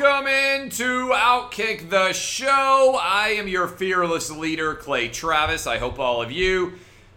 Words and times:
Welcome 0.00 0.28
into 0.28 1.10
Outkick 1.12 1.90
the 1.90 2.14
Show. 2.14 2.98
I 3.02 3.34
am 3.38 3.48
your 3.48 3.68
fearless 3.68 4.30
leader, 4.30 4.74
Clay 4.74 5.08
Travis. 5.08 5.66
I 5.66 5.76
hope 5.76 5.98
all 5.98 6.22
of 6.22 6.32
you 6.32 6.74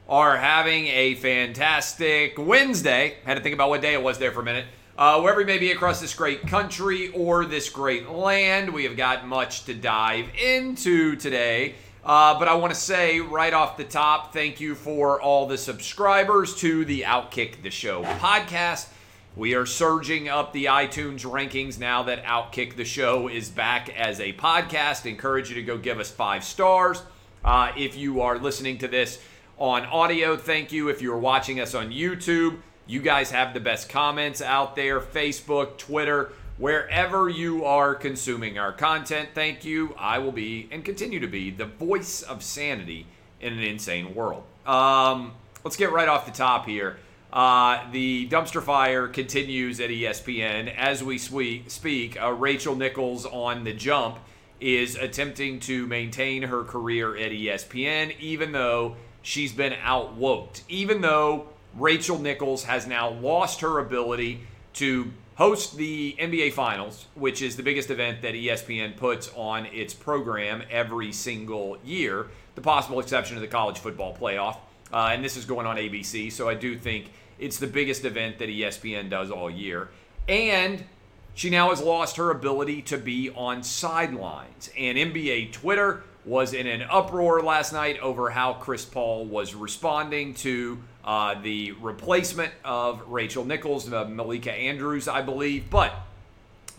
are 0.09 0.35
having 0.35 0.87
a 0.87 1.15
fantastic 1.15 2.33
Wednesday. 2.37 3.15
I 3.23 3.29
Had 3.29 3.35
to 3.35 3.41
think 3.41 3.53
about 3.53 3.69
what 3.69 3.81
day 3.81 3.93
it 3.93 4.03
was 4.03 4.17
there 4.17 4.33
for 4.33 4.41
a 4.41 4.43
minute. 4.43 4.65
Uh, 4.97 5.21
wherever 5.21 5.39
you 5.39 5.47
may 5.47 5.59
be 5.59 5.71
across 5.71 6.01
this 6.01 6.13
great 6.13 6.45
country 6.47 7.07
or 7.09 7.45
this 7.45 7.69
great 7.69 8.09
land, 8.09 8.73
we 8.73 8.83
have 8.83 8.97
got 8.97 9.25
much 9.27 9.63
to 9.65 9.73
dive 9.73 10.27
into 10.35 11.15
today. 11.15 11.75
Uh, 12.03 12.37
but 12.37 12.49
I 12.49 12.55
want 12.55 12.73
to 12.73 12.79
say 12.79 13.21
right 13.21 13.53
off 13.53 13.77
the 13.77 13.85
top, 13.85 14.33
thank 14.33 14.59
you 14.59 14.75
for 14.75 15.21
all 15.21 15.47
the 15.47 15.57
subscribers 15.57 16.53
to 16.57 16.83
the 16.83 17.03
Outkick 17.03 17.61
the 17.61 17.71
Show 17.71 18.03
podcast. 18.03 18.89
We 19.35 19.55
are 19.55 19.65
surging 19.65 20.29
up 20.29 20.53
the 20.53 20.65
iTunes 20.65 21.21
rankings 21.21 21.79
now 21.79 22.03
that 22.03 22.23
Outkick 22.23 22.75
the 22.75 22.85
Show 22.85 23.27
is 23.27 23.49
back 23.49 23.89
as 23.89 24.19
a 24.19 24.31
podcast. 24.33 25.07
Encourage 25.07 25.49
you 25.49 25.55
to 25.55 25.63
go 25.63 25.75
give 25.75 25.99
us 25.99 26.11
five 26.11 26.43
stars. 26.43 27.01
Uh, 27.43 27.71
if 27.75 27.97
you 27.97 28.21
are 28.21 28.37
listening 28.37 28.77
to 28.77 28.87
this 28.87 29.19
on 29.57 29.85
audio, 29.85 30.37
thank 30.37 30.71
you. 30.71 30.89
If 30.89 31.01
you're 31.01 31.17
watching 31.17 31.59
us 31.59 31.73
on 31.73 31.89
YouTube, 31.89 32.59
you 32.85 33.01
guys 33.01 33.31
have 33.31 33.55
the 33.55 33.59
best 33.59 33.89
comments 33.89 34.39
out 34.39 34.75
there 34.75 34.99
Facebook, 34.99 35.77
Twitter 35.79 36.31
wherever 36.59 37.27
you 37.27 37.65
are 37.65 37.95
consuming 37.95 38.59
our 38.59 38.71
content. 38.71 39.29
Thank 39.33 39.65
you. 39.65 39.95
I 39.97 40.19
will 40.19 40.31
be 40.31 40.69
and 40.71 40.85
continue 40.85 41.19
to 41.19 41.27
be 41.27 41.49
the 41.49 41.65
voice 41.65 42.21
of 42.21 42.43
sanity 42.43 43.07
in 43.41 43.53
an 43.53 43.63
insane 43.63 44.13
world. 44.13 44.43
Um, 44.67 45.33
let's 45.63 45.75
get 45.75 45.91
right 45.91 46.07
off 46.07 46.27
the 46.27 46.31
top 46.31 46.67
here. 46.67 46.97
Uh, 47.33 47.89
the 47.91 48.29
dumpster 48.29 48.61
fire 48.61 49.07
continues 49.07 49.79
at 49.79 49.89
ESPN 49.89 50.71
as 50.77 51.03
we 51.03 51.17
speak. 51.17 52.21
Uh, 52.21 52.31
Rachel 52.31 52.75
Nichols 52.75 53.25
on 53.25 53.63
the 53.63 53.73
jump 53.73 54.19
is 54.61 54.95
attempting 54.95 55.59
to 55.61 55.87
maintain 55.87 56.43
her 56.43 56.63
career 56.63 57.17
at 57.17 57.31
ESPN, 57.31 58.15
even 58.19 58.51
though 58.51 58.95
she's 59.23 59.51
been 59.51 59.73
outwoked. 59.81 60.63
Even 60.69 61.01
though 61.01 61.47
Rachel 61.75 62.19
Nichols 62.19 62.65
has 62.65 62.85
now 62.85 63.09
lost 63.09 63.61
her 63.61 63.79
ability 63.79 64.41
to 64.73 65.11
host 65.33 65.75
the 65.75 66.15
NBA 66.19 66.53
Finals, 66.53 67.07
which 67.15 67.41
is 67.41 67.55
the 67.55 67.63
biggest 67.63 67.89
event 67.89 68.21
that 68.21 68.35
ESPN 68.35 68.95
puts 68.95 69.31
on 69.35 69.65
its 69.65 69.95
program 69.95 70.61
every 70.69 71.11
single 71.11 71.79
year, 71.83 72.27
the 72.53 72.61
possible 72.61 72.99
exception 72.99 73.37
of 73.37 73.41
the 73.41 73.47
college 73.47 73.79
football 73.79 74.15
playoff. 74.15 74.57
Uh, 74.93 75.09
and 75.11 75.25
this 75.25 75.35
is 75.35 75.45
going 75.45 75.65
on 75.65 75.77
ABC, 75.77 76.31
so 76.31 76.47
I 76.47 76.53
do 76.53 76.77
think 76.77 77.09
it's 77.43 77.57
the 77.57 77.67
biggest 77.67 78.05
event 78.05 78.39
that 78.39 78.47
ESPN 78.47 79.09
does 79.09 79.29
all 79.29 79.49
year. 79.49 79.89
And 80.29 80.85
she 81.33 81.49
now 81.49 81.71
has 81.71 81.81
lost 81.81 82.15
her 82.15 82.31
ability 82.31 82.81
to 82.83 82.97
be 82.97 83.29
on 83.31 83.63
sidelines. 83.63 84.69
And 84.77 84.97
NBA 84.97 85.51
Twitter 85.51 86.03
was 86.23 86.53
in 86.53 86.67
an 86.67 86.83
uproar 86.83 87.41
last 87.41 87.73
night 87.73 87.99
over 87.99 88.29
how 88.29 88.53
Chris 88.53 88.85
Paul 88.85 89.25
was 89.25 89.53
responding 89.53 90.33
to 90.35 90.81
uh, 91.03 91.35
the 91.41 91.73
replacement 91.73 92.53
of 92.63 93.01
Rachel 93.07 93.43
Nichols, 93.43 93.91
uh, 93.91 94.05
Malika 94.05 94.53
Andrews, 94.53 95.09
I 95.09 95.21
believe. 95.21 95.69
But 95.69 95.93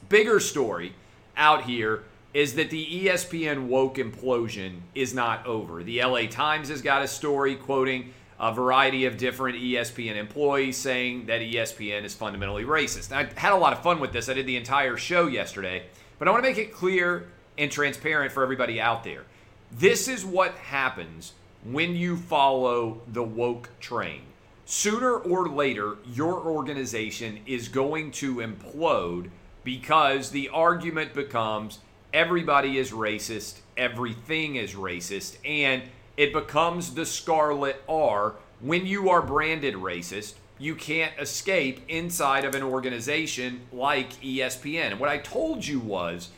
bigger 0.09 0.41
story 0.41 0.95
out 1.37 1.65
here 1.65 2.05
is 2.33 2.55
that 2.55 2.71
the 2.71 3.05
ESPN 3.05 3.67
woke 3.67 3.97
implosion 3.97 4.79
is 4.95 5.13
not 5.13 5.47
over. 5.47 5.83
The 5.83 6.03
LA 6.03 6.27
Times 6.27 6.71
has 6.71 6.81
got 6.81 7.03
a 7.03 7.09
story 7.09 7.55
quoting 7.55 8.15
a 8.39 8.53
variety 8.53 9.07
of 9.07 9.17
different 9.17 9.59
ESPN 9.59 10.17
employees 10.17 10.77
saying 10.77 11.27
that 11.27 11.41
ESPN 11.41 12.05
is 12.05 12.15
fundamentally 12.15 12.65
racist. 12.65 13.13
I 13.13 13.29
had 13.39 13.53
a 13.53 13.57
lot 13.57 13.73
of 13.73 13.83
fun 13.83 14.01
with 14.01 14.13
this. 14.13 14.29
I 14.29 14.35
did 14.35 14.47
the 14.47 14.57
entire 14.57 14.97
show 14.97 15.27
yesterday, 15.27 15.85
but 16.19 16.29
I 16.29 16.31
want 16.31 16.43
to 16.43 16.51
make 16.51 16.59
it 16.59 16.73
clear 16.73 17.29
and 17.57 17.71
transparent 17.71 18.33
for 18.33 18.43
everybody 18.43 18.81
out 18.81 19.05
there. 19.05 19.25
This 19.71 20.09
is 20.09 20.25
what 20.25 20.55
happens 20.55 21.33
when 21.65 21.95
you 21.97 22.17
follow 22.17 23.01
the 23.09 23.23
woke 23.23 23.71
train. 23.81 24.23
Sooner 24.67 25.17
or 25.17 25.49
later, 25.49 25.97
your 26.07 26.41
organization 26.41 27.41
is 27.47 27.69
going 27.69 28.11
to 28.13 28.37
implode 28.37 29.31
because 29.63 30.31
the 30.31 30.49
argument 30.49 31.15
becomes 31.15 31.81
everybody 32.13 32.79
is 32.79 32.93
racist, 32.93 33.61
everything 33.77 34.57
is 34.57 34.75
racist, 34.75 35.37
and 35.45 35.83
it 36.17 36.33
becomes 36.33 36.95
the 36.95 37.07
scarlet 37.07 37.83
R. 37.89 38.35
When 38.61 38.87
you 38.87 39.11
are 39.11 39.23
branded 39.23 39.75
racist, 39.75 40.35
you 40.59 40.75
can't 40.75 41.13
escape 41.19 41.81
inside 41.89 42.45
of 42.45 42.55
an 42.55 42.63
organization 42.63 43.63
like 43.73 44.13
ESPN. 44.21 44.93
And 44.93 45.01
what 45.01 45.11
I 45.11 45.19
told 45.19 45.67
you 45.67 45.81
was 45.81 46.31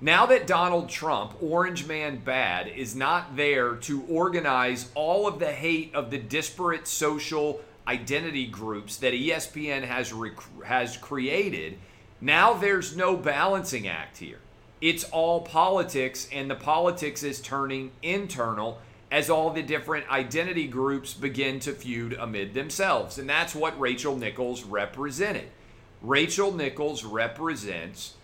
now 0.00 0.26
that 0.26 0.46
Donald 0.46 0.88
Trump, 0.88 1.34
Orange 1.40 1.86
Man 1.86 2.16
Bad, 2.16 2.68
is 2.68 2.94
not 2.94 3.36
there 3.36 3.76
to 3.76 4.02
organize 4.08 4.90
all 4.94 5.26
of 5.26 5.38
the 5.38 5.52
hate 5.52 5.94
of 5.94 6.10
the 6.10 6.18
disparate 6.18 6.86
social 6.86 7.60
identity 7.86 8.46
groups 8.46 8.96
that 8.96 9.12
ESPN 9.14 9.84
has 9.84 10.12
rec- 10.12 10.64
has 10.64 10.96
created, 10.96 11.78
now 12.20 12.52
there's 12.52 12.96
no 12.96 13.16
balancing 13.16 13.88
act 13.88 14.18
here. 14.18 14.38
It's 14.80 15.04
all 15.04 15.40
politics 15.40 16.28
and 16.32 16.50
the 16.50 16.56
politics 16.56 17.22
is 17.22 17.40
turning 17.40 17.92
internal 18.02 18.78
as 19.12 19.28
all 19.28 19.50
the 19.50 19.62
different 19.62 20.10
identity 20.10 20.66
groups 20.66 21.12
begin 21.12 21.60
to 21.60 21.70
feud 21.70 22.14
amid 22.14 22.54
themselves. 22.54 23.18
And 23.18 23.28
that's 23.28 23.54
what 23.54 23.78
Rachel 23.78 24.16
Nichols 24.16 24.64
represented. 24.64 25.48
Rachel 26.00 26.50
Nichols 26.50 27.04
represents 27.04 28.14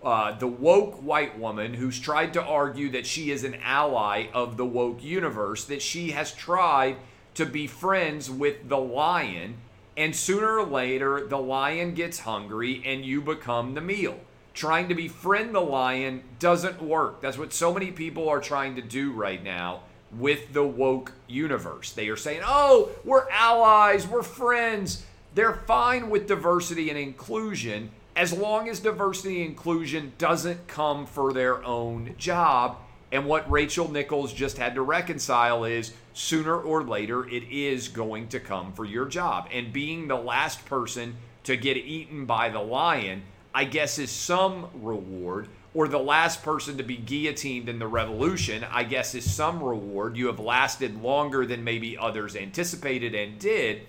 uh, 0.00 0.38
the 0.38 0.46
woke 0.46 1.02
white 1.02 1.36
woman 1.36 1.74
who's 1.74 1.98
tried 1.98 2.32
to 2.34 2.42
argue 2.42 2.88
that 2.90 3.04
she 3.04 3.32
is 3.32 3.42
an 3.42 3.56
ally 3.64 4.28
of 4.32 4.56
the 4.56 4.64
woke 4.64 5.02
universe, 5.02 5.64
that 5.64 5.82
she 5.82 6.12
has 6.12 6.32
tried 6.32 6.98
to 7.34 7.44
be 7.44 7.66
friends 7.66 8.30
with 8.30 8.68
the 8.68 8.78
lion, 8.78 9.56
and 9.96 10.14
sooner 10.14 10.58
or 10.58 10.64
later, 10.64 11.26
the 11.26 11.38
lion 11.38 11.94
gets 11.94 12.20
hungry 12.20 12.80
and 12.86 13.04
you 13.04 13.20
become 13.20 13.74
the 13.74 13.80
meal. 13.80 14.20
Trying 14.54 14.88
to 14.88 14.94
befriend 14.94 15.52
the 15.52 15.60
lion 15.60 16.22
doesn't 16.38 16.80
work. 16.80 17.20
That's 17.20 17.38
what 17.38 17.52
so 17.52 17.74
many 17.74 17.90
people 17.90 18.28
are 18.28 18.40
trying 18.40 18.76
to 18.76 18.82
do 18.82 19.10
right 19.10 19.42
now 19.42 19.80
with 20.18 20.52
the 20.52 20.64
woke 20.64 21.12
universe. 21.26 21.92
They 21.92 22.08
are 22.08 22.16
saying, 22.16 22.42
oh, 22.44 22.90
we're 23.04 23.28
allies, 23.30 24.06
we're 24.06 24.22
friends. 24.22 25.04
They're 25.34 25.54
fine 25.54 26.10
with 26.10 26.26
diversity 26.26 26.90
and 26.90 26.98
inclusion 26.98 27.90
as 28.14 28.32
long 28.32 28.68
as 28.68 28.80
diversity 28.80 29.42
and 29.42 29.50
inclusion 29.50 30.12
doesn't 30.18 30.66
come 30.66 31.06
for 31.06 31.32
their 31.32 31.64
own 31.64 32.14
job. 32.18 32.78
And 33.10 33.26
what 33.26 33.50
Rachel 33.50 33.90
Nichols 33.90 34.32
just 34.32 34.58
had 34.58 34.74
to 34.74 34.82
reconcile 34.82 35.64
is 35.64 35.92
sooner 36.14 36.58
or 36.58 36.82
later 36.82 37.28
it 37.28 37.44
is 37.50 37.88
going 37.88 38.28
to 38.28 38.40
come 38.40 38.72
for 38.72 38.84
your 38.84 39.06
job. 39.06 39.48
And 39.52 39.72
being 39.72 40.08
the 40.08 40.16
last 40.16 40.64
person 40.66 41.16
to 41.44 41.56
get 41.56 41.76
eaten 41.76 42.24
by 42.24 42.48
the 42.48 42.60
lion, 42.60 43.22
I 43.54 43.64
guess, 43.64 43.98
is 43.98 44.10
some 44.10 44.68
reward. 44.74 45.48
Or 45.74 45.88
the 45.88 45.98
last 45.98 46.42
person 46.42 46.76
to 46.76 46.82
be 46.82 46.96
guillotined 46.96 47.68
in 47.68 47.78
the 47.78 47.86
revolution, 47.86 48.64
I 48.70 48.84
guess, 48.84 49.14
is 49.14 49.30
some 49.30 49.62
reward. 49.62 50.16
You 50.16 50.26
have 50.26 50.38
lasted 50.38 51.02
longer 51.02 51.46
than 51.46 51.64
maybe 51.64 51.96
others 51.96 52.36
anticipated 52.36 53.14
and 53.14 53.38
did. 53.38 53.82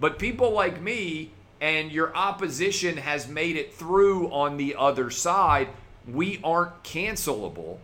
But 0.00 0.18
people 0.18 0.50
like 0.50 0.82
me 0.82 1.30
and 1.60 1.92
your 1.92 2.14
opposition 2.16 2.96
has 2.96 3.28
made 3.28 3.56
it 3.56 3.74
through 3.74 4.30
on 4.32 4.56
the 4.56 4.74
other 4.76 5.10
side, 5.10 5.68
we 6.12 6.40
aren't 6.42 6.82
cancelable. 6.82 7.78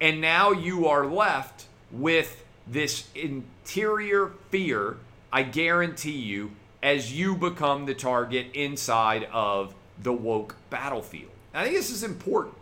And 0.00 0.20
now 0.20 0.52
you 0.52 0.86
are 0.86 1.06
left 1.06 1.66
with 1.90 2.44
this 2.66 3.08
interior 3.14 4.32
fear, 4.50 4.98
I 5.32 5.42
guarantee 5.42 6.18
you, 6.18 6.52
as 6.82 7.12
you 7.12 7.34
become 7.34 7.86
the 7.86 7.94
target 7.94 8.48
inside 8.54 9.26
of 9.32 9.74
the 10.00 10.12
woke 10.12 10.54
battlefield. 10.70 11.30
I 11.52 11.64
think 11.64 11.76
this 11.76 11.90
is 11.90 12.04
important 12.04 12.54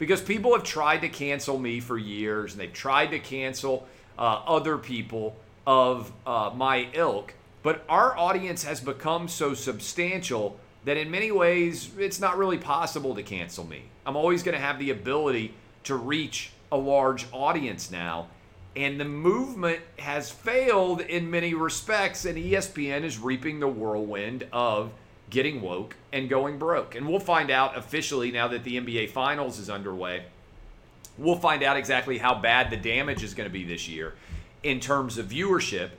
because 0.00 0.20
people 0.20 0.52
have 0.54 0.64
tried 0.64 1.02
to 1.02 1.08
cancel 1.08 1.56
me 1.56 1.78
for 1.78 1.96
years 1.96 2.52
and 2.52 2.60
they've 2.60 2.72
tried 2.72 3.12
to 3.12 3.20
cancel 3.20 3.86
uh, 4.18 4.42
other 4.44 4.76
people 4.76 5.36
of 5.64 6.10
uh, 6.26 6.50
my 6.52 6.88
ilk 6.94 7.34
but 7.62 7.84
our 7.88 8.16
audience 8.16 8.64
has 8.64 8.80
become 8.80 9.28
so 9.28 9.54
substantial 9.54 10.58
that 10.84 10.96
in 10.96 11.10
many 11.10 11.30
ways 11.30 11.90
it's 11.98 12.20
not 12.20 12.38
really 12.38 12.58
possible 12.58 13.14
to 13.14 13.22
cancel 13.22 13.64
me. 13.64 13.82
I'm 14.06 14.16
always 14.16 14.42
going 14.42 14.54
to 14.54 14.60
have 14.60 14.78
the 14.78 14.90
ability 14.90 15.54
to 15.84 15.96
reach 15.96 16.52
a 16.72 16.76
large 16.76 17.26
audience 17.32 17.90
now. 17.90 18.28
And 18.76 19.00
the 19.00 19.04
movement 19.04 19.80
has 19.98 20.30
failed 20.30 21.00
in 21.00 21.30
many 21.30 21.54
respects, 21.54 22.24
and 22.24 22.38
ESPN 22.38 23.02
is 23.02 23.18
reaping 23.18 23.60
the 23.60 23.68
whirlwind 23.68 24.46
of 24.52 24.92
getting 25.30 25.60
woke 25.60 25.96
and 26.12 26.28
going 26.28 26.58
broke. 26.58 26.94
And 26.94 27.08
we'll 27.08 27.20
find 27.20 27.50
out 27.50 27.76
officially 27.76 28.30
now 28.30 28.48
that 28.48 28.64
the 28.64 28.78
NBA 28.80 29.10
Finals 29.10 29.58
is 29.58 29.70
underway. 29.70 30.24
We'll 31.16 31.36
find 31.36 31.62
out 31.62 31.76
exactly 31.76 32.18
how 32.18 32.34
bad 32.34 32.70
the 32.70 32.76
damage 32.76 33.22
is 33.22 33.34
going 33.34 33.48
to 33.48 33.52
be 33.52 33.64
this 33.64 33.88
year 33.88 34.14
in 34.62 34.80
terms 34.80 35.18
of 35.18 35.26
viewership. 35.26 35.90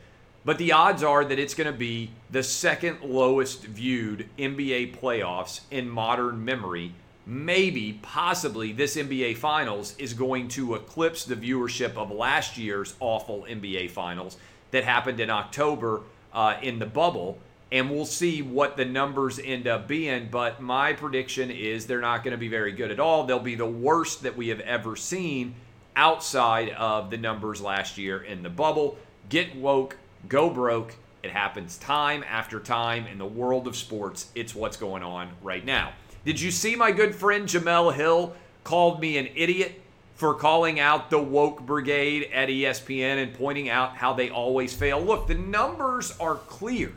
But 0.44 0.58
the 0.58 0.72
odds 0.72 1.04
are 1.04 1.24
that 1.24 1.38
it's 1.38 1.54
going 1.54 1.72
to 1.72 1.78
be 1.78 2.10
the 2.32 2.42
second 2.42 3.02
lowest 3.02 3.64
viewed 3.64 4.28
NBA 4.40 4.98
playoffs 4.98 5.62
in 5.70 5.88
modern 5.88 6.44
memory 6.44 6.94
maybe, 7.26 8.00
possibly, 8.02 8.72
this 8.72 8.96
NBA 8.96 9.38
Finals 9.38 9.96
is 9.98 10.14
going 10.14 10.48
to 10.50 10.76
eclipse 10.76 11.26
the 11.26 11.36
viewership 11.36 11.96
of 11.96 12.12
last 12.12 12.58
year's 12.58 12.96
awful 13.00 13.46
NBA 13.50 13.92
Finals 13.92 14.38
that 14.72 14.84
happened 14.84 15.20
in 15.20 15.30
October 15.30 16.02
uh, 16.34 16.56
in 16.62 16.80
the 16.80 16.86
bubble. 16.86 17.38
And 17.72 17.90
we'll 17.90 18.06
see 18.06 18.42
what 18.42 18.76
the 18.76 18.84
numbers 18.84 19.40
end 19.40 19.68
up 19.68 19.88
being. 19.88 20.28
But 20.30 20.62
my 20.62 20.94
prediction 20.94 21.50
is 21.50 21.88
they're 21.88 22.02
not 22.02 22.24
going 22.24 22.34
to 22.34 22.38
be 22.38 22.50
very 22.50 22.74
good 22.74 22.92
at 22.92 23.00
all. 23.00 23.24
They'll 23.24 23.40
be 23.40 23.56
the 23.56 23.66
worst 23.66 24.24
that 24.24 24.36
we 24.36 24.50
have 24.50 24.60
ever 24.62 24.96
seen 24.96 25.56
outside 25.96 26.70
of 26.70 27.10
the 27.10 27.18
numbers 27.18 27.62
last 27.62 27.98
year 27.98 28.22
in 28.22 28.44
the 28.44 28.50
bubble. 28.50 28.98
Get 29.30 29.56
woke, 29.56 29.98
go 30.28 30.50
broke. 30.50 30.96
It 31.24 31.32
happens 31.32 31.78
time 31.78 32.24
after 32.28 32.60
time 32.60 33.06
in 33.06 33.18
the 33.18 33.26
world 33.26 33.68
of 33.68 33.76
sports. 33.76 34.30
It's 34.36 34.56
what's 34.56 34.78
going 34.78 35.04
on 35.04 35.32
right 35.42 35.64
now. 35.64 35.94
Did 36.26 36.42
you 36.42 36.52
see 36.52 36.76
my 36.76 36.92
good 36.92 37.16
friend 37.16 37.48
Jemele 37.48 37.94
Hill 37.94 38.36
called 38.64 39.00
me 39.00 39.18
an 39.18 39.30
idiot 39.36 39.82
for 40.16 40.34
calling 40.34 40.80
out 40.80 41.10
the 41.10 41.22
woke 41.22 41.62
brigade 41.62 42.30
at 42.34 42.50
ESPN 42.50 43.24
and 43.24 43.34
pointing 43.34 43.70
out 43.70 43.98
how 43.98 44.14
they 44.14 44.30
always 44.30 44.74
fail? 44.74 45.02
Look, 45.02 45.28
the 45.28 45.36
numbers 45.36 46.16
are 46.20 46.36
clear. 46.36 46.92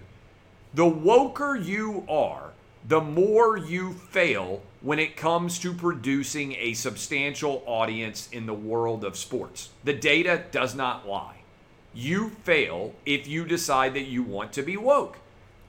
The 0.75 0.91
woker 0.91 1.55
you 1.55 2.05
are, 2.09 2.50
the 2.87 3.00
more 3.00 3.56
you 3.56 3.93
fail 3.93 4.61
when 4.81 4.99
it 4.99 5.17
comes 5.17 5.61
to 5.61 5.73
producing 5.73 6.56
a 6.56 6.75
substantial 6.75 7.62
audience 7.65 8.29
in 8.32 8.47
the 8.47 8.55
world 8.55 9.05
of 9.05 9.17
sports. 9.17 9.71
The 9.85 9.93
data 9.93 10.43
does 10.50 10.75
not 10.75 11.09
lie. 11.09 11.37
You 11.94 12.31
fail 12.43 12.93
if 13.06 13.29
you 13.29 13.44
decide 13.44 13.94
that 13.94 14.09
you 14.09 14.25
want 14.25 14.53
to 14.55 14.62
be 14.62 14.76
woke. 14.76 15.19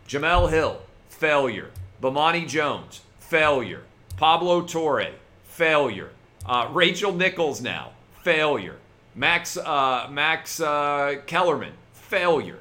Jemele 0.07 0.49
Hill, 0.49 0.81
failure. 1.07 1.69
Bomani 2.01 2.47
Jones, 2.47 3.01
failure. 3.19 3.83
Pablo 4.17 4.63
Torre, 4.63 5.13
failure. 5.43 6.09
Uh, 6.47 6.69
Rachel 6.73 7.13
Nichols 7.13 7.61
now, 7.61 7.91
failure. 8.23 8.77
Max 9.13 9.55
uh, 9.55 10.07
Max 10.09 10.59
uh, 10.59 11.21
Kellerman, 11.27 11.73
failure. 11.93 12.59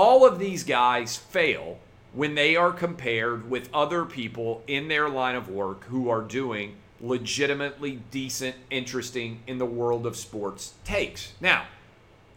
All 0.00 0.24
of 0.24 0.38
these 0.38 0.62
guys 0.62 1.16
fail 1.16 1.80
when 2.12 2.36
they 2.36 2.54
are 2.54 2.70
compared 2.70 3.50
with 3.50 3.68
other 3.74 4.04
people 4.04 4.62
in 4.68 4.86
their 4.86 5.08
line 5.08 5.34
of 5.34 5.48
work 5.48 5.82
who 5.86 6.08
are 6.08 6.20
doing 6.20 6.76
legitimately 7.00 7.98
decent, 8.12 8.54
interesting 8.70 9.40
in 9.48 9.58
the 9.58 9.66
world 9.66 10.06
of 10.06 10.16
sports 10.16 10.74
takes. 10.84 11.32
Now, 11.40 11.64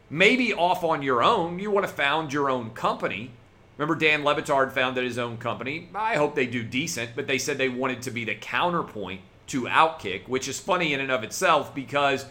maybe 0.10 0.52
off 0.52 0.84
on 0.84 1.04
your 1.04 1.22
own, 1.22 1.60
you 1.60 1.70
want 1.70 1.86
to 1.86 1.94
found 1.94 2.34
your 2.34 2.50
own 2.50 2.72
company 2.72 3.30
Remember, 3.78 3.96
Dan 3.96 4.24
Le 4.24 4.36
Batard 4.36 4.74
founded 4.74 5.04
his 5.04 5.18
own 5.18 5.38
company. 5.38 5.90
I 5.96 6.16
hope 6.16 6.36
they 6.36 6.46
do 6.46 6.64
decent, 6.64 7.12
but 7.16 7.26
they 7.26 7.38
said 7.38 7.58
they 7.58 7.70
wanted 7.70 8.02
to 8.04 8.12
be 8.12 8.26
the 8.26 8.36
counterpoint 8.36 9.22
to 9.48 9.64
Outkick, 9.64 10.28
which 10.28 10.48
is 10.48 10.60
funny 10.60 10.94
in 10.94 11.00
and 11.00 11.12
of 11.12 11.24
itself 11.24 11.74
because 11.74 12.26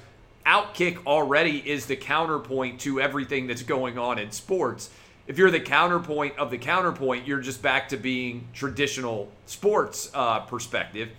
Outkick 0.46 1.04
already 1.06 1.58
is 1.58 1.86
the 1.86 1.96
counterpoint 1.96 2.80
to 2.80 3.00
everything 3.00 3.46
that's 3.46 3.62
going 3.62 3.98
on 3.98 4.18
in 4.18 4.30
sports. 4.30 4.90
If 5.30 5.38
you're 5.38 5.52
the 5.52 5.60
counterpoint 5.60 6.36
of 6.38 6.50
the 6.50 6.58
counterpoint, 6.58 7.24
you're 7.24 7.40
just 7.40 7.62
back 7.62 7.90
to 7.90 7.96
being 7.96 8.48
traditional 8.52 9.30
sports 9.46 10.10
uh, 10.12 10.40
perspective. 10.40 11.10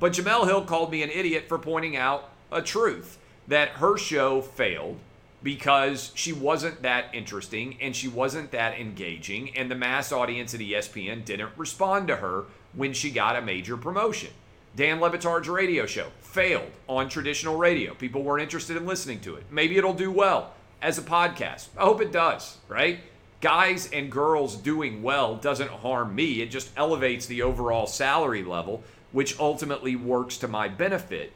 But 0.00 0.14
Jemele 0.14 0.46
Hill 0.46 0.64
called 0.64 0.90
me 0.90 1.02
an 1.02 1.10
idiot 1.10 1.44
for 1.48 1.58
pointing 1.58 1.94
out 1.94 2.30
a 2.50 2.62
truth 2.62 3.18
that 3.46 3.68
her 3.72 3.98
show 3.98 4.40
failed 4.40 4.96
because 5.42 6.12
she 6.14 6.32
wasn't 6.32 6.80
that 6.80 7.14
interesting 7.14 7.76
and 7.82 7.94
she 7.94 8.08
wasn't 8.08 8.52
that 8.52 8.78
engaging, 8.80 9.54
and 9.54 9.70
the 9.70 9.74
mass 9.74 10.12
audience 10.12 10.54
at 10.54 10.60
ESPN 10.60 11.26
didn't 11.26 11.50
respond 11.58 12.08
to 12.08 12.16
her 12.16 12.44
when 12.72 12.94
she 12.94 13.10
got 13.10 13.36
a 13.36 13.42
major 13.42 13.76
promotion. 13.76 14.30
Dan 14.76 14.98
Le 14.98 15.10
Batard's 15.10 15.50
radio 15.50 15.84
show 15.84 16.06
failed 16.22 16.72
on 16.88 17.10
traditional 17.10 17.56
radio. 17.56 17.92
People 17.92 18.22
weren't 18.22 18.42
interested 18.42 18.78
in 18.78 18.86
listening 18.86 19.20
to 19.20 19.34
it. 19.34 19.44
Maybe 19.50 19.76
it'll 19.76 19.92
do 19.92 20.10
well 20.10 20.54
as 20.80 20.96
a 20.96 21.02
podcast. 21.02 21.68
I 21.76 21.82
hope 21.82 22.00
it 22.00 22.12
does, 22.12 22.56
right? 22.66 23.00
Guys 23.40 23.88
and 23.92 24.10
girls 24.10 24.56
doing 24.56 25.00
well 25.00 25.36
doesn't 25.36 25.70
harm 25.70 26.12
me. 26.12 26.42
It 26.42 26.50
just 26.50 26.70
elevates 26.76 27.26
the 27.26 27.42
overall 27.42 27.86
salary 27.86 28.42
level, 28.42 28.82
which 29.12 29.38
ultimately 29.38 29.94
works 29.94 30.38
to 30.38 30.48
my 30.48 30.66
benefit. 30.66 31.32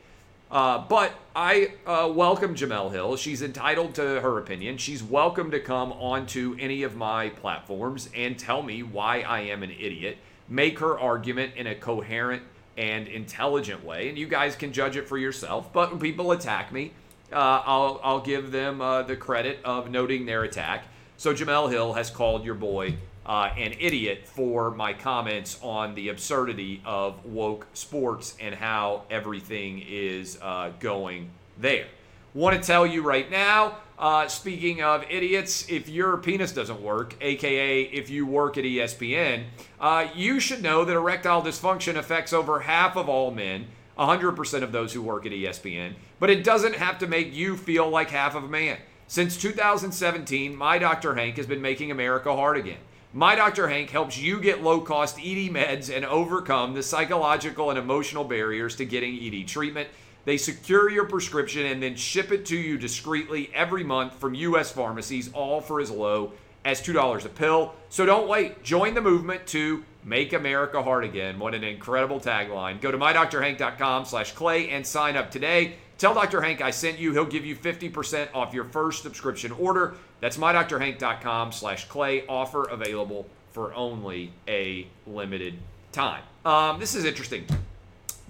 Uh, 0.51 0.79
but 0.79 1.13
I 1.37 1.75
uh, 1.87 2.11
welcome 2.13 2.57
Jemele 2.57 2.91
Hill. 2.91 3.17
She's 3.17 3.41
entitled 3.41 3.95
to 3.95 4.21
her 4.21 4.39
opinion. 4.39 4.79
She's 4.79 5.01
welcome 5.01 5.53
to 5.53 5.61
come 5.61 5.93
onto 5.93 6.57
any 6.59 6.83
of 6.83 6.97
my 6.97 7.29
platforms 7.29 8.09
and 8.17 8.37
tell 8.37 8.63
me 8.63 8.83
why 8.83 9.21
I 9.21 9.43
am 9.43 9.63
an 9.63 9.71
idiot. 9.71 10.19
Make 10.49 10.81
her 10.81 10.99
argument 10.99 11.55
in 11.55 11.69
a 11.69 11.75
coherent 11.77 12.43
and 12.77 13.07
intelligent 13.07 13.85
way, 13.85 14.09
and 14.09 14.19
you 14.19 14.27
guys 14.27 14.57
can 14.57 14.73
judge 14.73 14.97
it 14.97 15.09
for 15.09 15.19
yourself. 15.19 15.73
But 15.73 15.93
when 15.93 16.01
people 16.01 16.33
attack 16.33 16.73
me, 16.73 16.95
uh, 17.33 17.63
I'll, 17.65 18.01
I'll 18.03 18.21
give 18.21 18.51
them 18.51 18.81
uh, 18.81 19.05
the 19.05 19.15
credit 19.15 19.61
of 19.65 19.89
noting 19.89 20.27
their 20.27 20.43
attack. 20.43 20.87
So 21.17 21.33
Jemele 21.33 21.71
Hill 21.71 21.93
has 21.93 22.11
called 22.11 22.45
your 22.45 22.55
boy 22.55 22.97
uh, 23.25 23.51
an 23.57 23.75
idiot 23.79 24.27
for 24.27 24.71
my 24.71 24.93
comments 24.93 25.59
on 25.63 25.95
the 25.95 26.09
absurdity 26.09 26.83
of 26.85 27.25
woke 27.25 27.67
sports 27.75 28.37
and 28.41 28.55
how 28.55 29.03
everything 29.11 29.85
is 29.87 30.39
uh, 30.43 30.73
going 30.81 31.31
there. 31.59 31.87
Want 32.35 32.61
to 32.61 32.67
tell 32.67 32.87
you 32.87 33.03
right 33.03 33.31
now, 33.31 33.77
uh, 33.99 34.27
speaking 34.27 34.83
of 34.83 35.05
idiots, 35.09 35.69
if 35.69 35.89
your 35.89 36.17
penis 36.17 36.51
doesn't 36.51 36.81
work, 36.81 37.15
aka 37.21 37.83
if 37.83 38.11
you 38.11 38.27
work 38.27 38.57
at 38.59 38.65
ESPN, 38.65 39.45
uh, 39.81 40.09
you 40.15 40.41
should 40.41 40.63
know 40.63 40.85
that 40.85 40.95
erectile 40.95 41.43
dysfunction 41.43 41.97
affects 41.97 42.33
over 42.33 42.61
half 42.61 42.97
of 42.97 43.09
all 43.09 43.31
men, 43.31 43.67
100% 43.99 44.63
of 44.63 44.73
those 44.73 44.93
who 44.95 45.03
work 45.03 45.27
at 45.27 45.33
ESPN, 45.33 45.93
but 46.19 46.31
it 46.31 46.43
doesn't 46.43 46.75
have 46.75 46.99
to 46.99 47.07
make 47.07 47.35
you 47.35 47.57
feel 47.57 47.89
like 47.89 48.11
half 48.11 48.35
of 48.35 48.45
a 48.45 48.49
man. 48.49 48.79
Since 49.07 49.37
2017, 49.37 50.57
my 50.57 50.79
Dr. 50.79 51.15
Hank 51.15 51.37
has 51.37 51.47
been 51.47 51.61
making 51.61 51.91
America 51.91 52.35
hard 52.35 52.57
again. 52.57 52.79
My 53.13 53.35
Dr. 53.35 53.69
Hank 53.69 53.91
helps 53.91 54.17
you 54.17 54.41
get 54.41 54.63
low 54.63 54.81
cost 54.81 55.19
ED 55.19 55.51
meds 55.51 55.95
and 55.95 56.05
overcome 56.05 56.73
the 56.73 56.83
psychological 56.83 57.69
and 57.69 57.79
emotional 57.79 58.25
barriers 58.25 58.77
to 58.77 58.87
getting 58.87 59.19
ED 59.19 59.47
treatment. 59.47 59.89
They 60.25 60.39
secure 60.39 60.89
your 60.89 61.05
prescription 61.05 61.67
and 61.67 61.83
then 61.83 61.97
ship 61.97 62.33
it 62.33 62.47
to 62.47 62.57
you 62.57 62.79
discreetly 62.79 63.51
every 63.53 63.85
month 63.85 64.15
from 64.15 64.35
U.S. 64.35 64.71
pharmacies, 64.73 65.31
all 65.33 65.61
for 65.61 65.81
as 65.81 65.91
low 65.91 66.33
as 66.65 66.81
$2 66.81 67.25
a 67.25 67.29
pill. 67.29 67.75
So 67.89 68.07
don't 68.07 68.29
wait. 68.29 68.63
Join 68.63 68.95
the 68.95 69.01
movement 69.01 69.47
to 69.49 69.85
make 70.05 70.33
America 70.33 70.83
hard 70.83 71.05
again. 71.05 71.39
What 71.39 71.55
an 71.55 71.65
incredible 71.65 72.21
tagline. 72.21 72.81
Go 72.81 72.91
to 72.91 72.99
mydrhank.com 72.99 74.05
slash 74.05 74.33
clay 74.33 74.71
and 74.71 74.87
sign 74.87 75.17
up 75.17 75.31
today. 75.31 75.75
Tell 76.03 76.15
Dr. 76.15 76.41
Hank 76.41 76.61
I 76.61 76.73
sent 76.73 76.99
you. 76.99 77.13
He'll 77.13 77.25
give 77.25 77.47
you 77.47 77.55
50% 77.55 78.35
off 78.35 78.53
your 78.53 78.65
first 78.65 79.05
subscription 79.05 79.53
order. 79.53 79.95
That's 80.19 80.37
mydrhank.com 80.37 81.53
slash 81.53 81.85
clay. 81.85 82.27
Offer 82.27 82.65
available 82.65 83.25
for 83.53 83.73
only 83.75 84.33
a 84.49 84.89
limited 85.07 85.59
time. 85.93 86.25
Um, 86.45 86.81
this 86.81 86.97
is 86.97 87.05
interesting. 87.05 87.47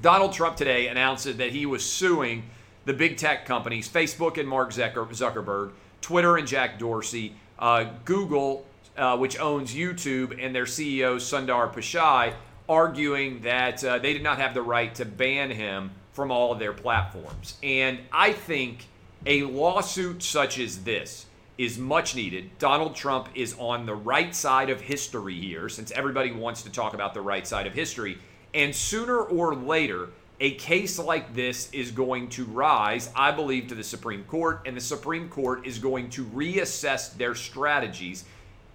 Donald 0.02 0.34
Trump 0.34 0.56
today 0.56 0.88
announced 0.88 1.24
that 1.38 1.52
he 1.52 1.64
was 1.64 1.82
suing 1.82 2.42
the 2.84 2.92
big 2.92 3.16
tech 3.16 3.46
companies, 3.46 3.88
Facebook 3.88 4.36
and 4.36 4.46
Mark 4.46 4.72
Zuckerberg, 4.72 5.70
Twitter 6.02 6.36
and 6.36 6.46
Jack 6.46 6.78
Dorsey, 6.78 7.36
uh, 7.58 7.86
Google, 8.04 8.66
uh, 8.98 9.16
which 9.16 9.40
owns 9.40 9.74
YouTube, 9.74 10.38
and 10.38 10.54
their 10.54 10.66
CEO 10.66 11.16
Sundar 11.16 11.72
Pichai, 11.72 12.34
arguing 12.68 13.40
that 13.40 13.82
uh, 13.82 13.98
they 13.98 14.12
did 14.12 14.22
not 14.22 14.36
have 14.36 14.52
the 14.52 14.60
right 14.60 14.94
to 14.96 15.06
ban 15.06 15.50
him 15.50 15.90
from 16.12 16.30
all 16.30 16.52
of 16.52 16.58
their 16.58 16.72
platforms. 16.72 17.56
And 17.62 17.98
I 18.12 18.32
think 18.32 18.86
a 19.26 19.42
lawsuit 19.44 20.22
such 20.22 20.58
as 20.58 20.84
this 20.84 21.26
is 21.58 21.78
much 21.78 22.14
needed. 22.14 22.50
Donald 22.58 22.94
Trump 22.94 23.28
is 23.34 23.54
on 23.58 23.86
the 23.86 23.94
right 23.94 24.34
side 24.34 24.70
of 24.70 24.80
history 24.80 25.38
here, 25.38 25.68
since 25.68 25.90
everybody 25.92 26.32
wants 26.32 26.62
to 26.62 26.70
talk 26.70 26.94
about 26.94 27.14
the 27.14 27.20
right 27.20 27.46
side 27.46 27.66
of 27.66 27.74
history. 27.74 28.18
And 28.54 28.74
sooner 28.74 29.18
or 29.18 29.54
later, 29.54 30.10
a 30.40 30.54
case 30.54 30.98
like 30.98 31.34
this 31.34 31.70
is 31.72 31.90
going 31.92 32.28
to 32.30 32.44
rise, 32.46 33.10
I 33.14 33.30
believe, 33.30 33.68
to 33.68 33.74
the 33.74 33.84
Supreme 33.84 34.24
Court, 34.24 34.62
and 34.66 34.76
the 34.76 34.80
Supreme 34.80 35.28
Court 35.28 35.66
is 35.66 35.78
going 35.78 36.10
to 36.10 36.24
reassess 36.24 37.16
their 37.16 37.34
strategies 37.34 38.24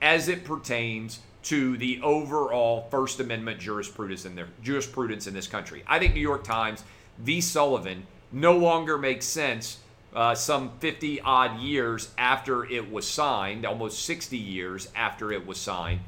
as 0.01 0.29
it 0.29 0.45
pertains 0.45 1.19
to 1.43 1.77
the 1.77 1.99
overall 2.01 2.87
First 2.89 3.19
Amendment 3.19 3.59
jurisprudence 3.59 4.25
in 4.25 4.35
their 4.35 4.47
jurisprudence 4.63 5.27
in 5.27 5.33
this 5.33 5.47
country. 5.47 5.83
I 5.87 5.99
think 5.99 6.13
New 6.13 6.21
York 6.21 6.43
Times 6.43 6.83
v. 7.17 7.41
Sullivan 7.41 8.05
no 8.31 8.57
longer 8.57 8.97
makes 8.97 9.25
sense 9.25 9.79
uh, 10.13 10.33
some 10.33 10.71
50 10.79 11.21
odd 11.21 11.59
years 11.59 12.09
after 12.17 12.65
it 12.65 12.91
was 12.91 13.07
signed, 13.07 13.65
almost 13.65 14.03
60 14.05 14.37
years 14.37 14.89
after 14.95 15.31
it 15.31 15.45
was 15.45 15.57
signed, 15.57 15.99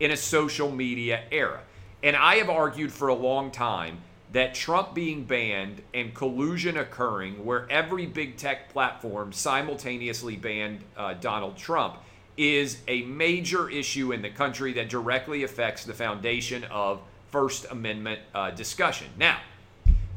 in 0.00 0.10
a 0.10 0.16
social 0.16 0.70
media 0.70 1.24
era. 1.30 1.60
And 2.02 2.16
I 2.16 2.36
have 2.36 2.48
argued 2.48 2.92
for 2.92 3.08
a 3.08 3.14
long 3.14 3.50
time 3.50 3.98
that 4.32 4.54
Trump 4.54 4.94
being 4.94 5.24
banned 5.24 5.82
and 5.94 6.14
collusion 6.14 6.76
occurring 6.76 7.44
where 7.44 7.70
every 7.70 8.06
big 8.06 8.36
tech 8.36 8.70
platform 8.70 9.32
simultaneously 9.32 10.36
banned 10.36 10.80
uh, 10.96 11.14
Donald 11.14 11.56
Trump 11.56 11.96
is 12.36 12.78
a 12.86 13.02
major 13.02 13.68
issue 13.68 14.12
in 14.12 14.22
the 14.22 14.30
country 14.30 14.72
that 14.74 14.88
directly 14.88 15.42
affects 15.42 15.84
the 15.84 15.94
foundation 15.94 16.64
of 16.64 17.00
First 17.30 17.66
Amendment 17.70 18.20
uh, 18.34 18.50
discussion. 18.50 19.08
Now, 19.18 19.38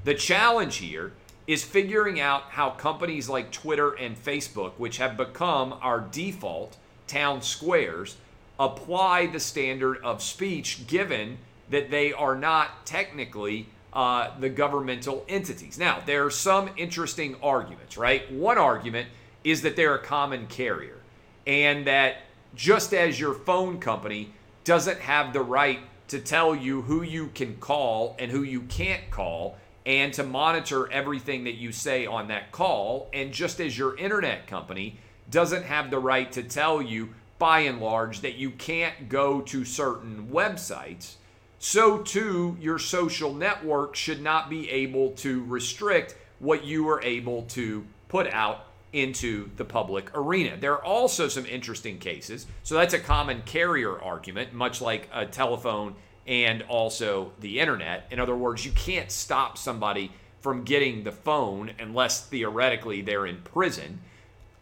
the 0.04 0.14
challenge 0.14 0.78
here 0.78 1.14
is 1.48 1.64
figuring 1.64 2.20
out 2.20 2.44
how 2.44 2.70
companies 2.72 3.28
like 3.28 3.52
Twitter 3.52 3.92
and 3.92 4.22
Facebook, 4.22 4.74
which 4.78 4.98
have 4.98 5.18
become 5.18 5.74
our 5.82 6.00
default 6.00 6.78
town 7.08 7.42
squares, 7.42 8.18
apply 8.60 9.26
the 9.26 9.40
standard 9.40 9.98
of 10.04 10.22
speech 10.22 10.88
given 10.88 11.38
that 11.70 11.90
they 11.90 12.14
are 12.14 12.36
not 12.36 12.86
technically 12.86 13.68
uh, 13.94 14.30
the 14.40 14.50
governmental 14.50 15.26
entities. 15.28 15.78
Now, 15.78 16.02
there 16.06 16.26
are 16.26 16.32
some 16.32 16.70
interesting 16.78 17.36
arguments, 17.42 17.98
right? 17.98 18.32
One 18.32 18.58
argument 18.58 19.10
is 19.44 19.62
that 19.64 19.76
they're 19.76 19.96
a 19.96 20.04
common 20.04 20.48
carrier 20.48 20.98
and 21.46 21.86
that 21.88 22.18
just 22.56 22.94
as 22.94 23.20
your 23.20 23.34
phone 23.34 23.80
company 23.80 24.34
doesn't 24.64 25.00
have 25.00 25.34
the 25.34 25.42
right 25.42 25.80
to 26.10 26.20
tell 26.20 26.56
you 26.56 26.82
who 26.84 27.02
you 27.02 27.28
can 27.34 27.56
call 27.58 28.16
and 28.20 28.30
who 28.30 28.44
you 28.44 28.62
can't 28.62 29.10
call 29.10 29.58
and 29.86 30.14
to 30.14 30.24
monitor 30.24 30.92
everything 30.92 31.46
that 31.46 31.56
you 31.56 31.72
say 31.72 32.06
on 32.06 32.28
that 32.28 32.52
call, 32.52 33.10
and 33.14 33.32
just 33.32 33.60
as 33.60 33.78
your 33.78 33.98
internet 33.98 34.48
company 34.48 34.98
doesn't 35.30 35.64
have 35.64 35.90
the 35.90 36.00
right 36.00 36.32
to 36.32 36.44
tell 36.44 36.82
you 36.82 37.10
by 37.40 37.62
and 37.62 37.80
large 37.80 38.22
that 38.22 38.36
you 38.36 38.52
can't 38.52 39.10
go 39.10 39.42
to 39.42 39.66
certain 39.66 40.28
websites, 40.32 41.16
so 41.58 42.00
too 42.00 42.58
your 42.60 42.78
social 42.78 43.34
network 43.34 43.96
should 43.96 44.22
not 44.22 44.50
be 44.50 44.70
able 44.70 45.12
to 45.12 45.44
restrict 45.46 46.16
what 46.40 46.64
you 46.64 46.88
are 46.90 47.02
able 47.02 47.44
to 47.44 47.86
put 48.10 48.28
out 48.28 48.66
into 48.94 49.50
the 49.56 49.64
public 49.66 50.12
arena. 50.16 50.58
There 50.58 50.74
are 50.74 50.84
also 50.84 51.28
some 51.28 51.46
interesting 51.46 51.98
cases. 51.98 52.46
So 52.64 52.76
that's 52.76 52.94
a 52.94 53.00
common 53.00 53.42
carrier 53.44 54.00
argument, 54.02 54.54
much 54.54 54.82
like 54.82 55.08
a 55.14 55.26
telephone 55.26 55.96
and 56.28 56.62
also 56.64 57.32
the 57.40 57.60
internet. 57.60 58.08
In 58.12 58.20
other 58.20 58.36
words, 58.36 58.66
you 58.66 58.72
can't 58.72 59.12
stop 59.12 59.58
somebody 59.58 60.12
from 60.40 60.64
getting 60.64 61.04
the 61.04 61.12
phone 61.12 61.72
unless 61.80 62.26
theoretically 62.26 63.02
they're 63.02 63.26
in 63.26 63.38
prison. 63.42 64.00